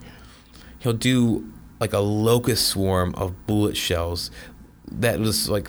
[0.81, 4.31] he'll do like a locust swarm of bullet shells
[4.91, 5.69] that was like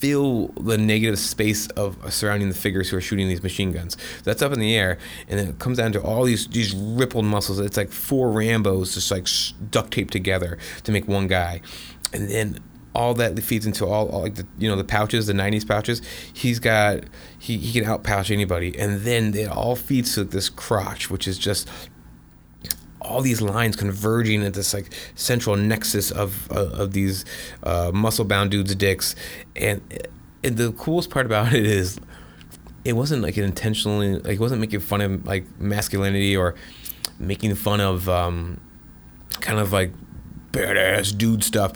[0.00, 3.98] fill the negative space of uh, surrounding the figures who are shooting these machine guns.
[4.24, 7.26] That's up in the air, and then it comes down to all these these rippled
[7.26, 7.60] muscles.
[7.60, 9.28] It's like four Rambo's just like
[9.70, 11.60] duct taped together to make one guy,
[12.12, 12.58] and then
[12.94, 16.02] all that feeds into all, all, like the you know the pouches, the '90s pouches.
[16.32, 17.04] He's got
[17.38, 21.28] he he can out pouch anybody, and then it all feeds to this crotch, which
[21.28, 21.68] is just
[23.00, 27.24] all these lines converging at this like central nexus of uh, of these
[27.62, 29.14] uh, muscle bound dudes' dicks,
[29.56, 29.80] and,
[30.44, 31.98] and the coolest part about it is
[32.84, 36.54] it wasn't like an intentionally like it wasn't making fun of like masculinity or
[37.18, 38.60] making fun of um,
[39.40, 39.92] kind of like
[40.52, 41.72] badass dude stuff.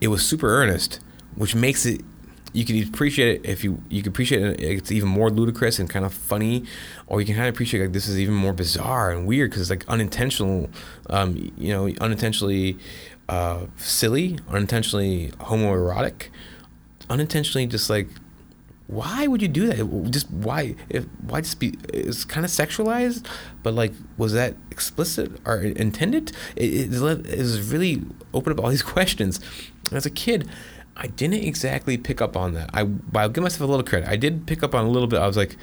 [0.00, 1.00] It was super earnest,
[1.34, 2.02] which makes it
[2.54, 4.60] you can appreciate it if you you can appreciate it.
[4.60, 6.64] It's even more ludicrous and kind of funny,
[7.08, 9.62] or you can kind of appreciate like this is even more bizarre and weird because
[9.62, 10.70] it's like unintentional,
[11.10, 12.78] um, you know, unintentionally
[13.28, 16.28] uh, silly, unintentionally homoerotic,
[17.10, 18.08] unintentionally just like
[18.86, 20.10] why would you do that?
[20.10, 20.76] Just why?
[20.90, 21.74] If, why just be?
[21.88, 23.26] It's kind of sexualized,
[23.62, 26.32] but like, was that explicit or intended?
[26.54, 28.02] It, it, it really
[28.34, 29.40] opened up all these questions.
[29.90, 30.48] As a kid,
[30.96, 32.70] I didn't exactly pick up on that.
[32.72, 34.08] I I'll give myself a little credit.
[34.08, 35.20] I did pick up on a little bit.
[35.20, 35.56] I was like,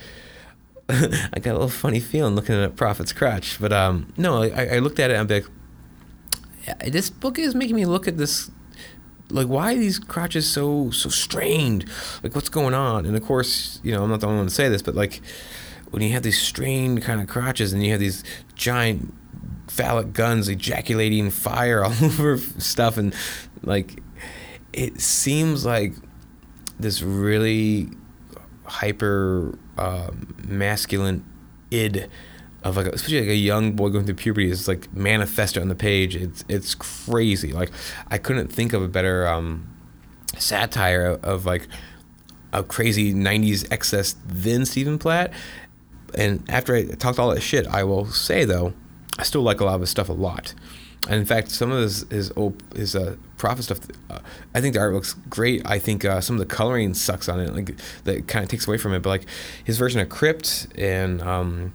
[0.89, 3.59] I got a little funny feeling looking at Prophet's crotch.
[3.59, 7.75] But um, no, I, I looked at it and I'm like, this book is making
[7.75, 8.51] me look at this.
[9.29, 11.85] Like, why are these crotches so so strained?
[12.23, 13.05] Like, what's going on?
[13.05, 15.21] And of course, you know, I'm not the only one to say this, but like,
[15.91, 18.23] when you have these strained kind of crotches and you have these
[18.55, 19.13] giant
[19.67, 23.15] phallic guns ejaculating fire all over stuff and
[23.63, 24.01] like
[24.73, 25.93] it seems like
[26.79, 27.89] this really
[28.65, 30.11] hyper uh,
[30.43, 31.25] masculine
[31.71, 32.07] id
[32.63, 35.75] of like especially like a young boy going through puberty is like manifested on the
[35.75, 36.15] page.
[36.15, 37.53] It's it's crazy.
[37.53, 37.71] Like
[38.09, 39.67] I couldn't think of a better um,
[40.37, 41.67] satire of, of like
[42.53, 45.33] a crazy '90s excess than Stephen Platt.
[46.13, 48.73] And after I talked all that shit, I will say though,
[49.17, 50.53] I still like a lot of his stuff a lot.
[51.07, 52.31] And in fact, some of his his
[52.75, 54.19] his uh, prophet stuff, uh,
[54.53, 55.65] I think the art looks great.
[55.65, 58.67] I think uh, some of the coloring sucks on it, like that kind of takes
[58.67, 59.01] away from it.
[59.01, 59.25] But like
[59.63, 61.73] his version of Crypt and um,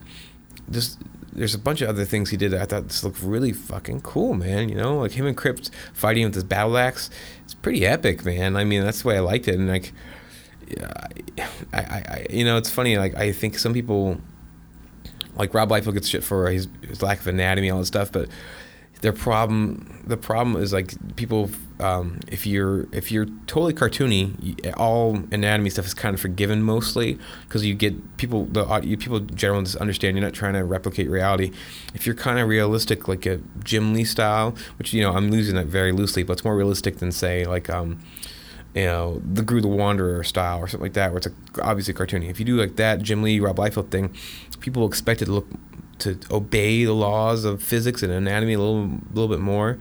[0.71, 1.01] just
[1.33, 2.53] there's a bunch of other things he did.
[2.53, 4.69] That I thought this looked really fucking cool, man.
[4.69, 7.11] You know, like him and Crypt fighting with his battle axe.
[7.45, 8.57] It's pretty epic, man.
[8.57, 9.57] I mean, that's the way I liked it.
[9.57, 9.93] And like,
[10.81, 11.09] I,
[11.73, 12.97] I, I you know, it's funny.
[12.97, 14.21] Like I think some people,
[15.35, 18.29] like Rob Liefeld gets shit for his, his lack of anatomy, all that stuff, but
[19.01, 25.17] their problem the problem is like people um, if you're if you're totally cartoony all
[25.31, 28.65] anatomy stuff is kind of forgiven mostly because you get people the
[28.99, 31.53] people generally just understand you're not trying to replicate reality
[31.95, 35.55] if you're kind of realistic like a Jim Lee style which you know I'm losing
[35.57, 38.01] that very loosely but it's more realistic than say like um,
[38.75, 41.29] you know, the Groo the Wanderer style or something like that, where it's
[41.63, 42.29] obviously cartoony.
[42.29, 44.15] If you do like that Jim Lee, Rob Liefeld thing,
[44.61, 45.49] people expect it to look
[45.99, 49.79] to obey the laws of physics and anatomy a little little bit more.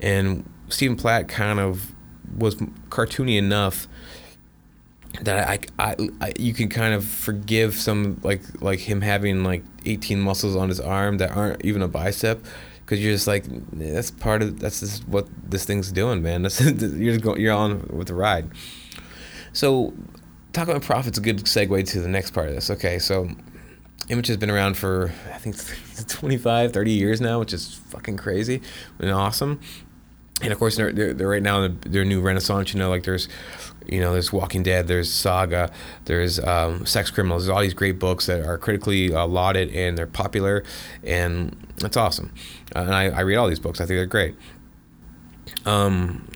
[0.00, 1.94] And Stephen Platt kind of
[2.36, 2.56] was
[2.90, 3.88] cartoony enough
[5.22, 9.64] that I, I, I, you can kind of forgive some like like him having like
[9.86, 12.44] 18 muscles on his arm that aren't even a bicep
[12.88, 16.42] because you're just like that's part of that's just what this thing's doing, man.
[16.42, 18.50] That's you're just going, you're on with the ride.
[19.52, 19.92] So,
[20.54, 22.70] talking about Prophet's a good segue to the next part of this.
[22.70, 23.28] Okay, so
[24.08, 25.56] Image has been around for I think
[26.08, 28.62] 25, 30 years now, which is fucking crazy
[28.98, 29.60] and awesome.
[30.40, 32.72] And of course, they're, they're, right now in their new renaissance.
[32.72, 33.28] You know, like there's,
[33.86, 35.70] you know, there's Walking Dead, there's Saga,
[36.04, 37.44] there's um, Sex Criminals.
[37.44, 40.62] There's all these great books that are critically uh, lauded and they're popular,
[41.02, 42.32] and that's awesome.
[42.74, 43.80] Uh, and I, I read all these books.
[43.80, 44.36] I think they're great.
[45.66, 46.28] Um,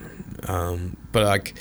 [0.47, 1.55] um, but like,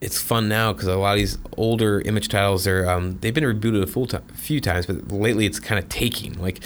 [0.00, 3.44] it's fun now because a lot of these older image titles, they're um, they've been
[3.44, 6.34] rebooted a full few times, but lately it's kind of taking.
[6.34, 6.60] Like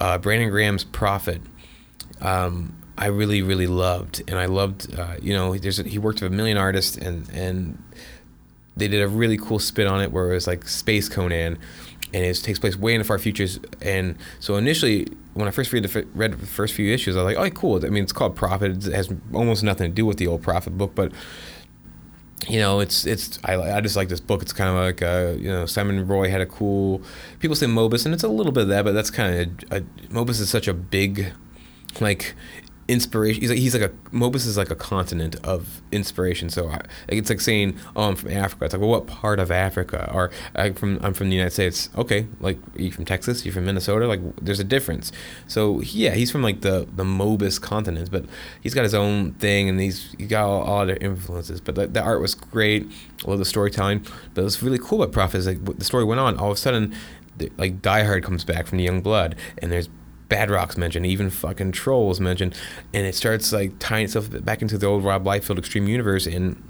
[0.00, 1.42] uh, Brandon Graham's Prophet.
[2.20, 4.98] Um, I really really loved, and I loved.
[4.98, 7.82] Uh, you know, there's a, he worked with a million artists, and and
[8.76, 11.58] they did a really cool spin on it where it was like Space Conan,
[12.12, 13.58] and it takes place way in the far futures.
[13.82, 17.34] And so initially, when I first read the read the first few issues, I was
[17.34, 17.84] like, oh, cool.
[17.84, 18.86] I mean, it's called Prophet.
[18.86, 21.12] It has almost nothing to do with the old Prophet book, but
[22.48, 24.42] you know, it's it's I, I just like this book.
[24.42, 25.00] It's kind of like
[25.40, 27.02] you know Simon Roy had a cool.
[27.38, 30.40] People say Moebius, and it's a little bit of that, but that's kind of Moebius
[30.40, 31.32] is such a big,
[32.00, 32.34] like
[32.90, 33.40] inspiration.
[33.40, 36.50] He's like he's like a Moebius is like a continent of inspiration.
[36.50, 39.50] So I, it's like saying, "Oh, I'm from Africa." It's like, well, what part of
[39.50, 40.10] Africa?
[40.12, 41.88] Or I'm from I'm from the United States.
[41.96, 43.46] Okay, like are you from Texas?
[43.46, 44.06] You from Minnesota?
[44.06, 45.12] Like there's a difference.
[45.46, 48.24] So yeah, he's from like the the Moebius continent, but
[48.60, 51.60] he's got his own thing, and he's he got all, all other influences.
[51.60, 52.90] But the, the art was great.
[53.24, 54.04] I love the storytelling.
[54.34, 56.36] But what's really cool about Prophet is like the story went on.
[56.38, 56.94] All of a sudden,
[57.56, 59.88] like Diehard comes back from the Youngblood, and there's
[60.30, 62.54] Badrock's mentioned, even fucking Trolls mentioned,
[62.94, 66.62] and it starts like tying itself back into the old Rob Liefeld Extreme Universe, and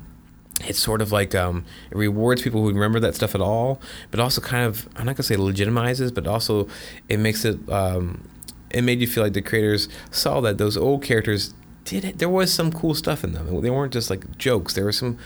[0.62, 3.80] it's sort of like um, it rewards people who remember that stuff at all,
[4.10, 6.68] but also kind of I'm not gonna say legitimizes, but also
[7.08, 8.28] it makes it um,
[8.70, 11.54] it made you feel like the creators saw that those old characters
[11.84, 12.18] did it.
[12.18, 13.60] There was some cool stuff in them.
[13.60, 14.74] They weren't just like jokes.
[14.74, 15.18] There was some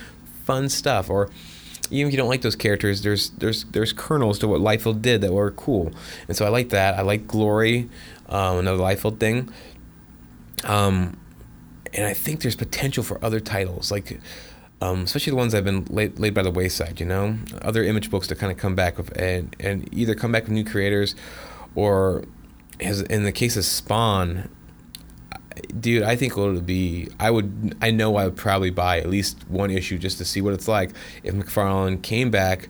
[0.45, 1.31] fun stuff, or
[1.91, 5.21] even if you don't like those characters, there's there's there's kernels to what Liefeld did
[5.21, 5.93] that were cool,
[6.29, 6.99] and so I like that.
[6.99, 7.89] I like Glory
[8.29, 9.53] um, another Liefeld thing.
[10.65, 11.19] Um,
[11.93, 14.21] and I think there's potential for other titles, like
[14.81, 17.01] um, especially the ones that have been laid, laid by the wayside.
[17.01, 20.33] You know, other image books to kind of come back with and and either come
[20.33, 21.15] back with new creators,
[21.75, 22.25] or
[22.81, 24.49] in the case of Spawn,
[25.79, 27.09] dude, I think it would be.
[27.21, 27.77] I would.
[27.81, 30.69] I know I would probably buy at least one issue just to see what it's
[30.69, 30.91] like
[31.23, 32.69] if McFarlane came back,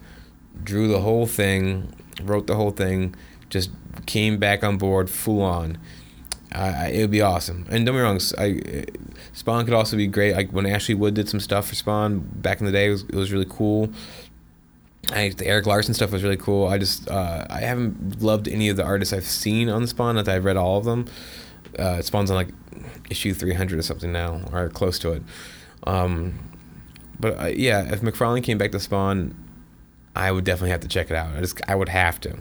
[0.63, 3.15] drew the whole thing, wrote the whole thing,
[3.49, 3.71] just
[4.07, 5.79] came back on board full on.
[6.53, 7.67] Uh, it would be awesome.
[7.69, 8.85] And don't be wrong, I,
[9.33, 10.37] Spawn could also be great.
[10.37, 13.03] Like when Ashley Wood did some stuff for Spawn back in the day, it was,
[13.03, 13.91] it was really cool.
[15.13, 16.69] I, the Erik Larsen stuff was really cool.
[16.69, 20.17] I just uh, I haven't loved any of the artists I've seen on Spawn.
[20.17, 21.07] That I've read all of them.
[21.79, 22.49] Uh, Spawn's on like
[23.11, 25.23] issue 300 or something now, or close to it.
[25.87, 26.39] Um,
[27.21, 29.35] but uh, yeah, if McFarlane came back to Spawn,
[30.17, 31.37] I would definitely have to check it out.
[31.37, 32.39] I just I would have to.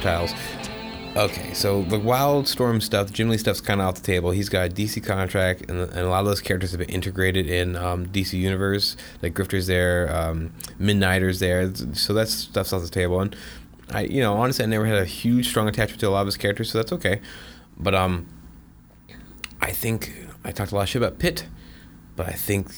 [0.00, 0.32] Tiles.
[1.16, 4.30] Okay, so the Wildstorm stuff, Jim Lee stuff's kind of off the table.
[4.30, 7.48] He's got a DC contract, and, and, a lot of those characters have been integrated
[7.48, 8.96] in um, DC Universe.
[9.20, 13.20] Like Grifter's there, um, Midnighter's there, so that stuff's off the table.
[13.20, 13.34] And
[13.90, 16.26] I, you know, honestly, I never had a huge, strong attachment to a lot of
[16.26, 17.20] his characters, so that's okay.
[17.76, 18.28] But um,
[19.60, 20.12] I think
[20.44, 21.46] I talked a lot of shit about Pitt,
[22.14, 22.70] but I think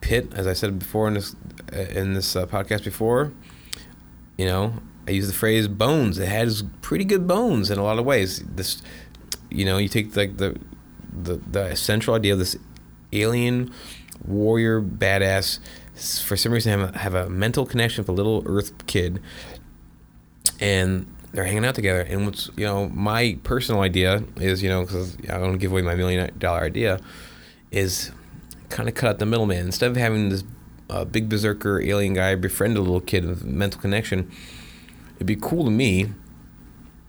[0.00, 1.36] Pitt, as I said before in this
[1.72, 3.32] uh, in this uh, podcast before,
[4.36, 4.74] you know,
[5.06, 6.18] I use the phrase bones.
[6.18, 8.42] It has pretty good bones in a lot of ways.
[8.42, 8.82] This,
[9.50, 10.58] you know, you take like the,
[11.12, 12.56] the the central idea of this
[13.12, 13.72] alien
[14.26, 15.60] warrior badass.
[16.22, 19.20] For some reason, have a, have a mental connection with a little Earth kid,
[20.58, 22.00] and they're hanging out together.
[22.00, 25.82] And what's you know my personal idea is you know because I don't give away
[25.82, 27.00] my million dollar idea
[27.70, 28.12] is
[28.70, 30.44] kind of cut out the middleman instead of having this
[30.90, 34.30] a big berserker alien guy befriend a little kid with mental connection.
[35.24, 36.08] It'd be cool to me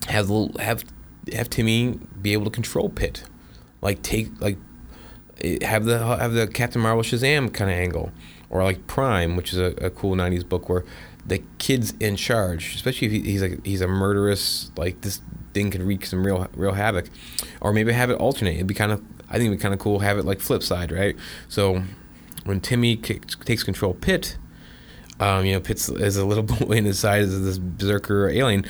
[0.07, 0.85] have little, have
[1.33, 3.23] have Timmy be able to control Pitt,
[3.81, 4.57] like take like
[5.41, 8.13] eh, have the have the Captain Marvel Shazam kind of angle,
[8.49, 10.85] or like Prime, which is a, a cool '90s book where
[11.25, 15.19] the kid's in charge, especially if he, he's like he's a murderous like this
[15.53, 17.09] thing could wreak some real real havoc,
[17.59, 18.55] or maybe have it alternate.
[18.55, 20.63] It'd be kind of I think it'd be kind of cool have it like flip
[20.63, 21.17] side, right?
[21.49, 21.83] So
[22.45, 24.37] when Timmy takes control of Pitt,
[25.19, 28.65] um, you know Pitt is a little boy in his size of this berserker alien,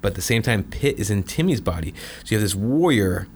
[0.00, 1.94] but at the same time Pitt is in Timmy's body.
[2.24, 3.26] So you have this warrior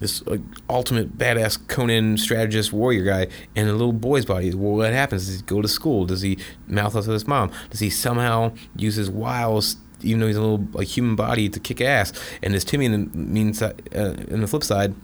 [0.00, 4.54] this like, ultimate badass Conan strategist warrior guy in a little boy's body.
[4.54, 5.26] Well, what happens?
[5.26, 6.04] Does he go to school?
[6.04, 7.50] Does he mouth off to his mom?
[7.70, 11.60] Does he somehow use his wiles, even though he's a little like human body, to
[11.60, 12.12] kick ass?
[12.42, 14.94] And does Timmy in the means uh, in the flip side?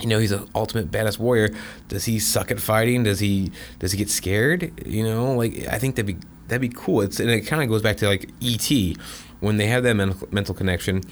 [0.00, 1.50] You know he's an ultimate badass warrior.
[1.88, 3.04] Does he suck at fighting?
[3.04, 4.86] Does he does he get scared?
[4.86, 6.16] You know, like I think that'd be
[6.48, 7.02] that'd be cool.
[7.02, 8.96] It's and it kind of goes back to like E.T.
[9.40, 11.02] when they have that mental, mental connection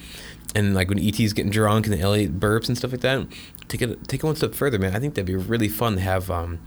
[0.55, 3.27] and like when ET's getting drunk and the Elliot burps and stuff like that,
[3.67, 4.95] take it take it one step further, man.
[4.95, 6.59] I think that'd be really fun to have um,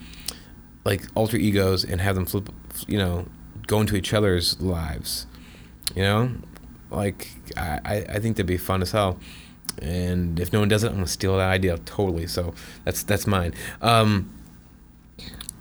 [0.85, 2.49] like alter egos and have them flip,
[2.87, 3.27] you know,
[3.67, 5.27] go into each other's lives.
[5.95, 6.33] You know,
[6.91, 9.19] like I I think that'd be fun as hell.
[9.81, 12.27] And if no one does it, I'm gonna steal that idea totally.
[12.27, 12.55] So
[12.85, 13.55] that's that's mine.
[13.81, 14.33] Um,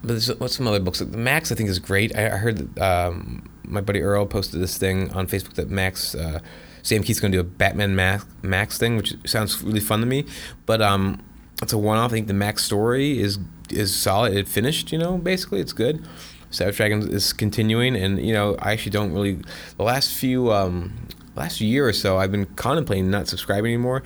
[0.04, 1.00] but what's some other books?
[1.00, 2.16] The Maxx I think is great.
[2.16, 6.16] I, I heard that um, my buddy Earl posted this thing on Facebook that Maxx.
[6.16, 6.40] Uh,
[6.84, 10.08] Sam Kieth's going to do a Batman Maxx, Maxx thing, which sounds really fun to
[10.08, 10.26] me.
[10.66, 11.24] But um,
[11.62, 12.12] it's a one-off.
[12.12, 13.38] I think the Maxx story is
[13.70, 14.34] is solid.
[14.34, 15.18] It finished, you know.
[15.18, 16.04] Basically, it's good.
[16.50, 19.40] Savage Dragon is continuing, and you know, I actually don't really.
[19.78, 24.04] The last few, um, last year or so, I've been contemplating not subscribing anymore.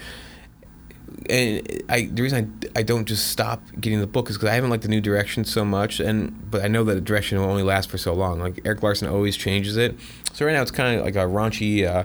[1.29, 4.53] And I, the reason I, I don't just stop getting the book is because I
[4.55, 7.49] haven't liked the new direction so much, and but I know that the direction will
[7.49, 8.39] only last for so long.
[8.39, 9.95] Like Erik Larsen always changes it,
[10.33, 11.87] so right now it's kind of like a raunchy.
[11.87, 12.03] Uh,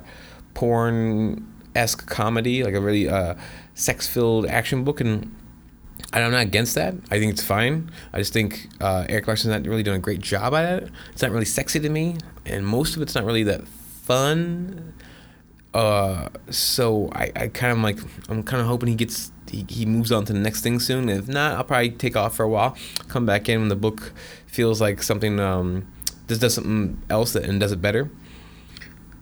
[0.54, 3.34] porn esque comedy, like a really uh,
[3.74, 5.34] sex filled action book, and
[6.12, 6.94] I'm not against that.
[7.10, 7.90] I think it's fine.
[8.12, 10.90] I just think uh, Erik Larsen's not really doing a great job at it.
[11.12, 14.94] It's not really sexy to me, and most of it's not really that fun.
[15.72, 17.98] Uh, so I, I kind of like
[18.28, 21.08] I'm kind of hoping he gets he, he moves on to the next thing soon.
[21.08, 22.76] If not, I'll probably take off for a while.
[23.08, 24.12] Come back in when the book
[24.46, 25.86] feels like something um,
[26.28, 28.10] just does something else that, and does it better.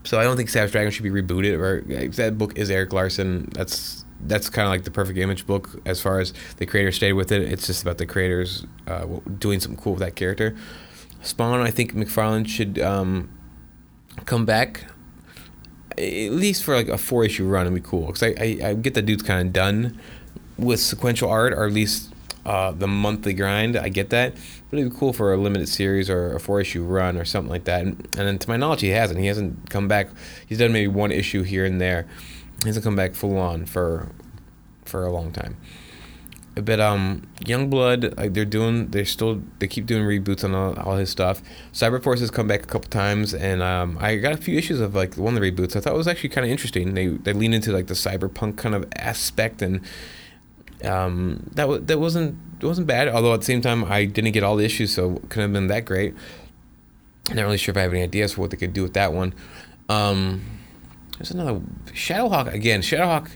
[0.04, 1.58] So I don't think Savage Dragon should be rebooted.
[1.58, 1.82] Or
[2.12, 3.50] that book is Erik Larsen.
[3.52, 7.12] That's that's kind of like the perfect image book as far as the creator stayed
[7.12, 7.42] with it.
[7.42, 9.04] It's just about the creators uh,
[9.38, 10.56] doing something cool with that character.
[11.22, 13.30] Spawn, I think McFarlane should um,
[14.24, 14.86] come back
[15.98, 18.74] at least for like a four issue run it'd be cool because I, I, I
[18.74, 19.98] get the dude's kind of done
[20.56, 22.12] with sequential art or at least
[22.48, 23.76] uh, the monthly grind.
[23.76, 24.34] I get that,
[24.70, 27.50] but it'd be cool for a limited series or a four issue run or something
[27.50, 27.82] like that.
[27.82, 29.20] And, and then to my knowledge, he hasn't.
[29.20, 30.08] He hasn't come back.
[30.46, 32.06] He's done maybe one issue here and there.
[32.62, 34.08] He hasn't come back full on for
[34.86, 35.58] for a long time.
[36.60, 40.96] But um, Youngblood, like they're doing, they're still, they keep doing reboots on all, all
[40.96, 41.42] his stuff.
[41.72, 44.94] Cyberforce has come back a couple times, and um, I got a few issues of
[44.94, 45.76] like one of the reboots.
[45.76, 46.94] I thought it was actually kind of interesting.
[46.94, 49.80] They they lean into like the cyberpunk kind of aspect and
[50.84, 53.08] um, that that wasn't it wasn't bad.
[53.08, 55.52] Although at the same time, I didn't get all the issues, so it couldn't have
[55.52, 56.14] been that great.
[57.28, 58.94] I'm not really sure if I have any ideas for what they could do with
[58.94, 59.34] that one.
[59.88, 60.42] Um,
[61.18, 62.80] there's another Shadowhawk again.
[62.80, 63.30] Shadowhawk,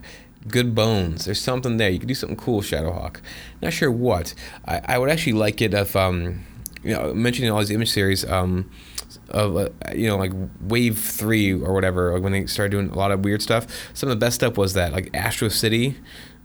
[0.48, 1.24] good bones.
[1.24, 1.90] There's something there.
[1.90, 3.20] You could do something cool, Shadowhawk.
[3.60, 4.34] Not sure what.
[4.66, 6.44] I, I would actually like it if um,
[6.82, 8.24] you know, mentioning all these image series.
[8.24, 8.70] Um,
[9.28, 10.32] of uh, you know like
[10.62, 14.08] wave three or whatever like when they started doing a lot of weird stuff some
[14.08, 15.96] of the best stuff was that like astro city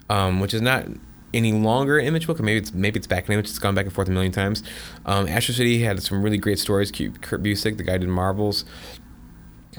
[0.10, 0.86] um, which is not
[1.34, 3.50] any longer image book, or maybe it's maybe it's back in image.
[3.50, 4.64] It's gone back and forth a million times.
[5.06, 6.92] Um, Astro City had some really great stories.
[6.92, 8.66] Kurt Busiek, the guy did Marvels.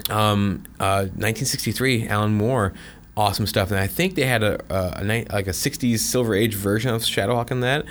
[0.09, 2.73] Um, uh, 1963, Alan Moore,
[3.19, 3.69] awesome stuff.
[3.69, 7.01] And I think they had a, a, a like a 60s Silver Age version of
[7.01, 7.85] Shadowhawk in that.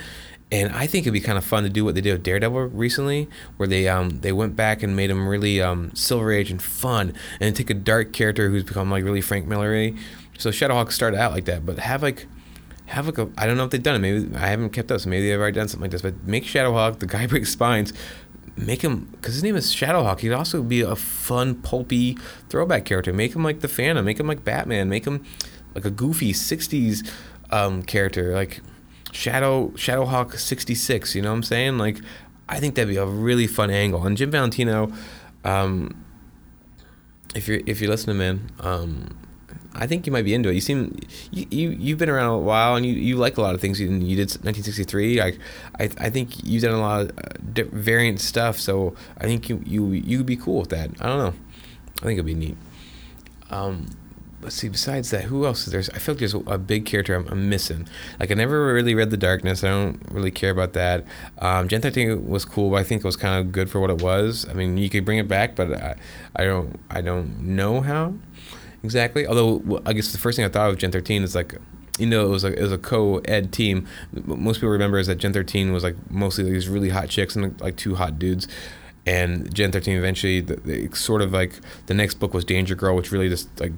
[0.50, 2.68] And I think it'd be kind of fun to do what they did with Daredevil
[2.68, 6.62] recently, where they um, they went back and made him really um, Silver Age and
[6.62, 9.92] fun, and take a dark character who's become like really Frank Miller
[10.38, 12.26] so Shadowhawk started out like that, but have like
[12.86, 13.98] have like a I don't know if they've done it.
[13.98, 16.00] Maybe I haven't kept up, so maybe they've already done something like this.
[16.00, 17.92] But make Shadowhawk the guy breaks spines.
[18.58, 20.20] Make him because his name is Shadowhawk.
[20.20, 23.12] He'd also be a fun, pulpy throwback character.
[23.12, 24.04] Make him like the Phantom.
[24.04, 24.88] Make him like Batman.
[24.88, 25.24] Make him
[25.74, 27.08] like a goofy '60s
[27.50, 28.60] um, character, like
[29.12, 31.14] Shadow Shadowhawk '66.
[31.14, 31.78] You know what I'm saying?
[31.78, 31.98] Like,
[32.48, 34.04] I think that'd be a really fun angle.
[34.04, 34.92] And Jim Valentino,
[35.44, 36.04] um,
[37.36, 39.16] if you're if you're listening, man, um,
[39.74, 40.54] I think you might be into it.
[40.54, 40.98] You seem
[41.30, 43.80] you, you you've been around a while and you, you like a lot of things.
[43.80, 45.20] You, you did 1963.
[45.20, 45.26] I,
[45.78, 48.58] I I think you've done a lot of uh, variant stuff.
[48.58, 50.90] So I think you you you'd be cool with that.
[51.00, 51.34] I don't know.
[52.00, 52.56] I think it'd be neat.
[53.50, 53.86] Um,
[54.42, 54.68] let's see.
[54.68, 55.80] Besides that, who else is there?
[55.94, 57.88] I feel like there's a big character I'm, I'm, missing.
[58.20, 59.64] Like I never really read The Darkness.
[59.64, 61.04] I don't really care about that.
[61.38, 63.90] Um, Gen 13 was cool, but I think it was kind of good for what
[63.90, 64.46] it was.
[64.48, 65.96] I mean, you could bring it back, but I,
[66.36, 68.14] I don't I don't know how
[68.82, 69.26] exactly.
[69.26, 71.54] Although I guess the first thing I thought of Gen 13 is like
[71.98, 73.86] you know, it was a, it was a co-ed team.
[74.12, 77.60] Most people remember is that Gen 13 was like mostly these really hot chicks and
[77.60, 78.46] like two hot dudes.
[79.04, 81.54] And Gen 13 eventually, the, the, sort of like
[81.86, 83.72] the next book was Danger Girl, which really just like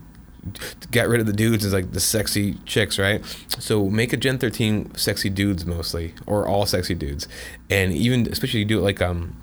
[0.90, 3.24] got rid of the dudes is like the sexy chicks, right?
[3.58, 7.28] So make a Gen 13 sexy dudes mostly, or all sexy dudes,
[7.68, 9.36] and even especially you do it like um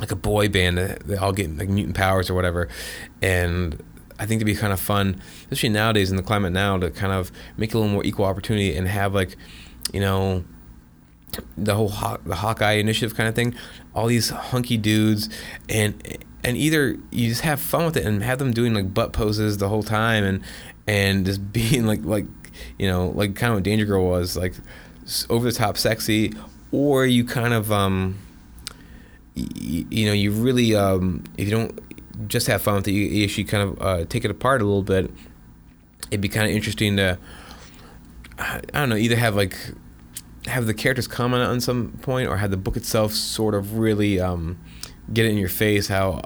[0.00, 0.78] like a boy band.
[0.78, 2.68] They all get like mutant powers or whatever,
[3.20, 3.82] and
[4.18, 7.12] I think it'd be kind of fun, especially nowadays in the climate now, to kind
[7.12, 9.36] of make it a little more equal opportunity and have like,
[9.92, 10.44] you know,
[11.56, 13.54] the whole Haw- the Hawkeye initiative kind of thing.
[13.94, 15.28] All these hunky dudes,
[15.68, 16.02] and
[16.44, 19.58] and either you just have fun with it and have them doing like butt poses
[19.58, 20.42] the whole time, and
[20.86, 22.26] and just being like like
[22.78, 24.54] you know like kind of what Danger Girl was like
[25.30, 26.32] over the top sexy,
[26.72, 28.18] or you kind of um
[29.34, 31.78] you, you know you really um if you don't
[32.26, 32.92] just have fun with it.
[32.92, 35.10] You kind of uh, take it apart a little bit.
[36.10, 37.18] It'd be kind of interesting to,
[38.38, 39.56] I don't know, either have like
[40.46, 44.20] have the characters comment on some point, or have the book itself sort of really
[44.20, 44.58] um,
[45.12, 46.22] get it in your face how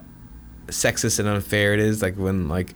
[0.69, 2.03] sexist and unfair it is.
[2.03, 2.75] Like when like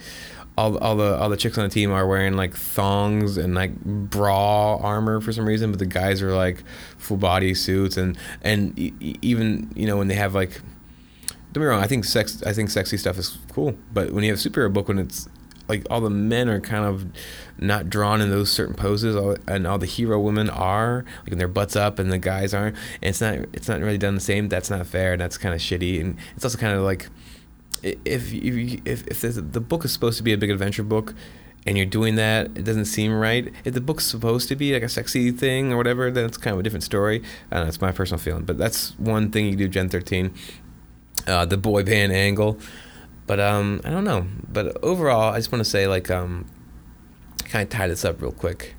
[0.59, 3.79] all, all the all the chicks on the team are wearing like thongs and like
[3.85, 6.65] bra armor for some reason, but the guys are like
[6.99, 8.77] full body suits and and
[9.23, 10.61] even you know when they have like
[11.57, 11.83] don't be wrong.
[11.83, 12.43] I think sex.
[12.45, 13.77] I think sexy stuff is cool.
[13.91, 15.27] But when you have a superhero book, when it's
[15.69, 17.07] like all the men are kind of
[17.59, 21.41] not drawn in those certain poses, all, and all the hero women are like and
[21.41, 22.77] their butts up, and the guys aren't.
[23.01, 23.37] And it's not.
[23.55, 24.51] It's not really done the same.
[24.51, 25.13] That's not fair.
[25.13, 25.99] And that's kind of shitty.
[25.99, 27.09] And it's also kind of like
[27.83, 31.15] if if if, if the book is supposed to be a big adventure book
[31.67, 33.51] and you're doing that, it doesn't seem right.
[33.65, 36.53] If the book's supposed to be like a sexy thing or whatever, then it's kind
[36.53, 37.23] of a different story.
[37.51, 38.45] I don't know, it's my personal feeling.
[38.45, 40.35] But that's one thing you do Gen 13
[41.27, 42.59] uh, the boy band angle.
[43.27, 44.27] But um, I don't know.
[44.53, 46.47] But overall, I just want to say like um,
[47.45, 48.75] kind of tie this up real quick.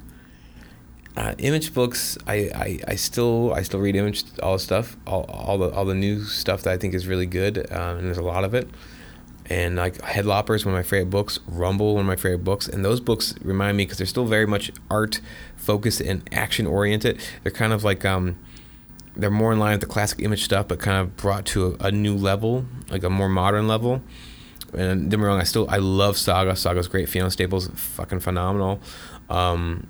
[1.16, 5.24] Uh, image books, I, I, I still I still read image all the stuff, all,
[5.24, 8.20] all the all the new stuff that I think is really good, um, and there's
[8.20, 8.70] a lot of it.
[9.50, 12.68] And like Headlopper is one of my favorite books, Rumble one of my favorite books,
[12.68, 15.20] and those books remind me because they're still very much art
[15.56, 17.20] focused and action oriented.
[17.42, 18.38] They're kind of like um,
[19.18, 21.88] they're more in line with the classic image stuff, but kind of brought to a,
[21.88, 24.02] a new level, like a more modern level.
[24.74, 26.56] And don't wrong, I still I love Saga.
[26.56, 27.10] Saga's great.
[27.10, 28.80] Fiona Staples, fucking phenomenal.
[29.30, 29.88] Um,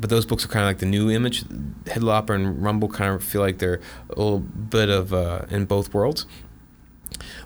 [0.00, 1.44] but those books are kind of like the new image.
[1.84, 5.94] Headlopper and Rumble kind of feel like they're a little bit of uh, in both
[5.94, 6.26] worlds.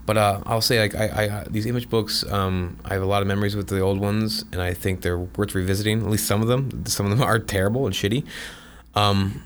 [0.05, 3.07] But uh, I'll say like I, I uh, these image books, um, I have a
[3.07, 6.01] lot of memories with the old ones, and I think they're worth revisiting.
[6.01, 6.85] At least some of them.
[6.87, 8.25] Some of them are terrible and shitty.
[8.95, 9.43] Um,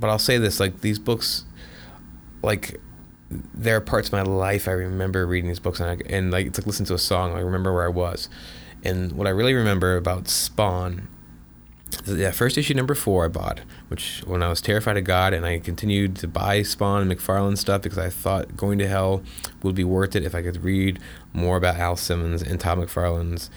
[0.00, 1.44] but I'll say this: like these books,
[2.42, 2.80] like
[3.30, 6.46] there are parts of my life I remember reading these books, and, I, and like
[6.46, 7.34] it's like listen to a song.
[7.34, 8.28] I remember where I was,
[8.82, 11.08] and what I really remember about Spawn.
[12.06, 15.44] The first issue number four I bought, which when I was terrified of God, and
[15.44, 19.22] I continued to buy Spawn and McFarlane stuff because I thought going to hell
[19.64, 21.00] would be worth it if I could read
[21.32, 23.50] more about Al Simmons and Todd McFarlane's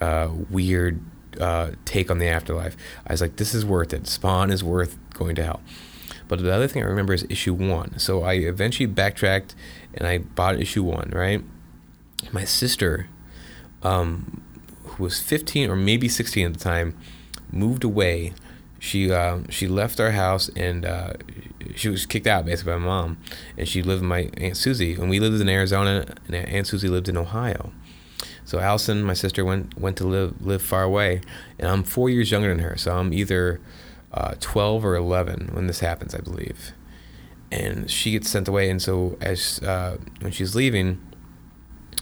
[0.00, 1.00] uh, weird
[1.38, 2.76] uh, take on the afterlife.
[3.06, 4.06] I was like, this is worth it.
[4.06, 5.60] Spawn is worth going to hell.
[6.28, 7.98] But the other thing I remember is issue one.
[7.98, 9.54] So I eventually backtracked
[9.94, 11.42] and I bought issue one, right?
[12.32, 13.08] My sister,
[13.82, 14.42] um,
[14.84, 16.96] who was 15 or maybe 16 at the time,
[17.52, 18.34] moved away.
[18.78, 21.14] She uh, she left our house and uh,
[21.74, 23.18] she was kicked out basically by my mom.
[23.56, 24.94] And she lived with my Aunt Susie.
[24.94, 27.72] And we lived in Arizona and Aunt Susie lived in Ohio.
[28.44, 31.20] So Allison, my sister, went went to live live far away,
[31.58, 32.76] and I'm four years younger than her.
[32.76, 33.60] So I'm either
[34.16, 36.72] uh, 12 or 11 when this happens, I believe.
[37.52, 41.00] And she gets sent away, and so as uh, when she's leaving,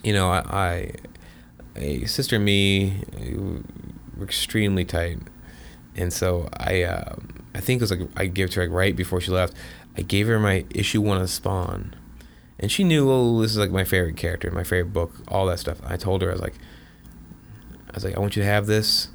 [0.02, 0.92] you know, I, I
[1.76, 3.02] a sister and me
[4.16, 5.18] were extremely tight,
[5.96, 7.16] and so I uh,
[7.54, 9.54] I think it was like I gave to her like right before she left.
[9.96, 11.94] I gave her my issue one of Spawn,
[12.58, 15.58] and she knew, oh, this is like my favorite character, my favorite book, all that
[15.58, 15.78] stuff.
[15.84, 16.54] I told her, I was like,
[17.88, 19.08] I was like, I want you to have this.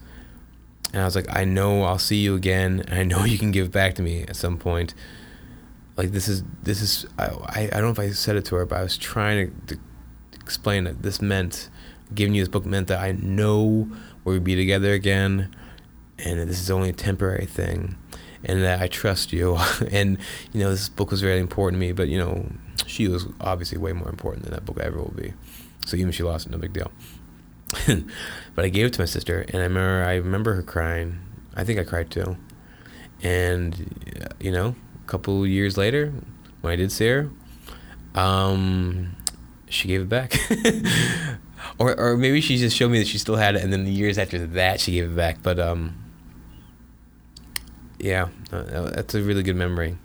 [0.94, 2.84] And I was like, I know I'll see you again.
[2.90, 4.94] I know you can give back to me at some point.
[5.98, 8.66] Like this is this is I, I, don't know if I said it to her,
[8.66, 9.82] but I was trying to, to
[10.40, 11.70] explain that this meant
[12.16, 13.90] giving you this book meant that I know
[14.24, 15.54] we'll be together again,
[16.18, 17.98] and this is only a temporary thing,
[18.46, 19.58] and that I trust you.
[19.92, 20.18] and
[20.54, 22.50] you know, this book was very important to me, but you know,
[22.86, 25.34] she was obviously way more important than that book ever will be.
[25.86, 26.92] So even if she lost it, no big deal.
[28.55, 31.20] but I gave it to my sister, and I remember I remember her crying.
[31.55, 32.38] I think I cried too.
[33.22, 36.13] And you know, a couple years later,
[36.61, 37.30] when I did see her,
[38.15, 39.15] um,
[39.67, 40.38] she gave it back.
[41.78, 43.91] or or maybe she just showed me that she still had it, and then the
[43.91, 45.43] years after that she gave it back.
[45.43, 45.95] But um,
[47.99, 49.97] yeah, uh, that's a really good memory.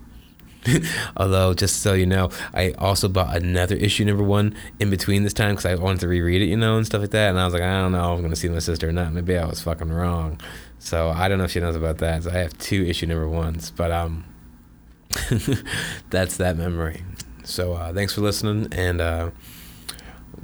[1.17, 5.33] Although, just so you know, I also bought another issue number one in between this
[5.33, 7.29] time because I wanted to reread it, you know, and stuff like that.
[7.29, 9.13] And I was like, I don't know, if I'm gonna see my sister or not.
[9.13, 10.39] Maybe I was fucking wrong.
[10.79, 12.23] So I don't know if she knows about that.
[12.23, 14.25] So I have two issue number ones, but um,
[16.09, 17.03] that's that memory.
[17.43, 19.31] So uh, thanks for listening, and uh,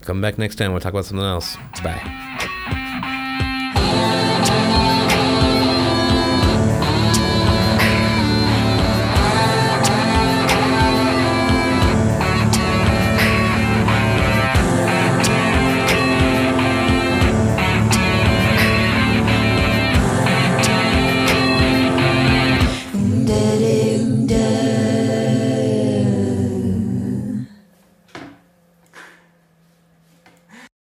[0.01, 0.71] come back next time.
[0.71, 1.57] We'll talk about something else.
[1.83, 2.80] Bye.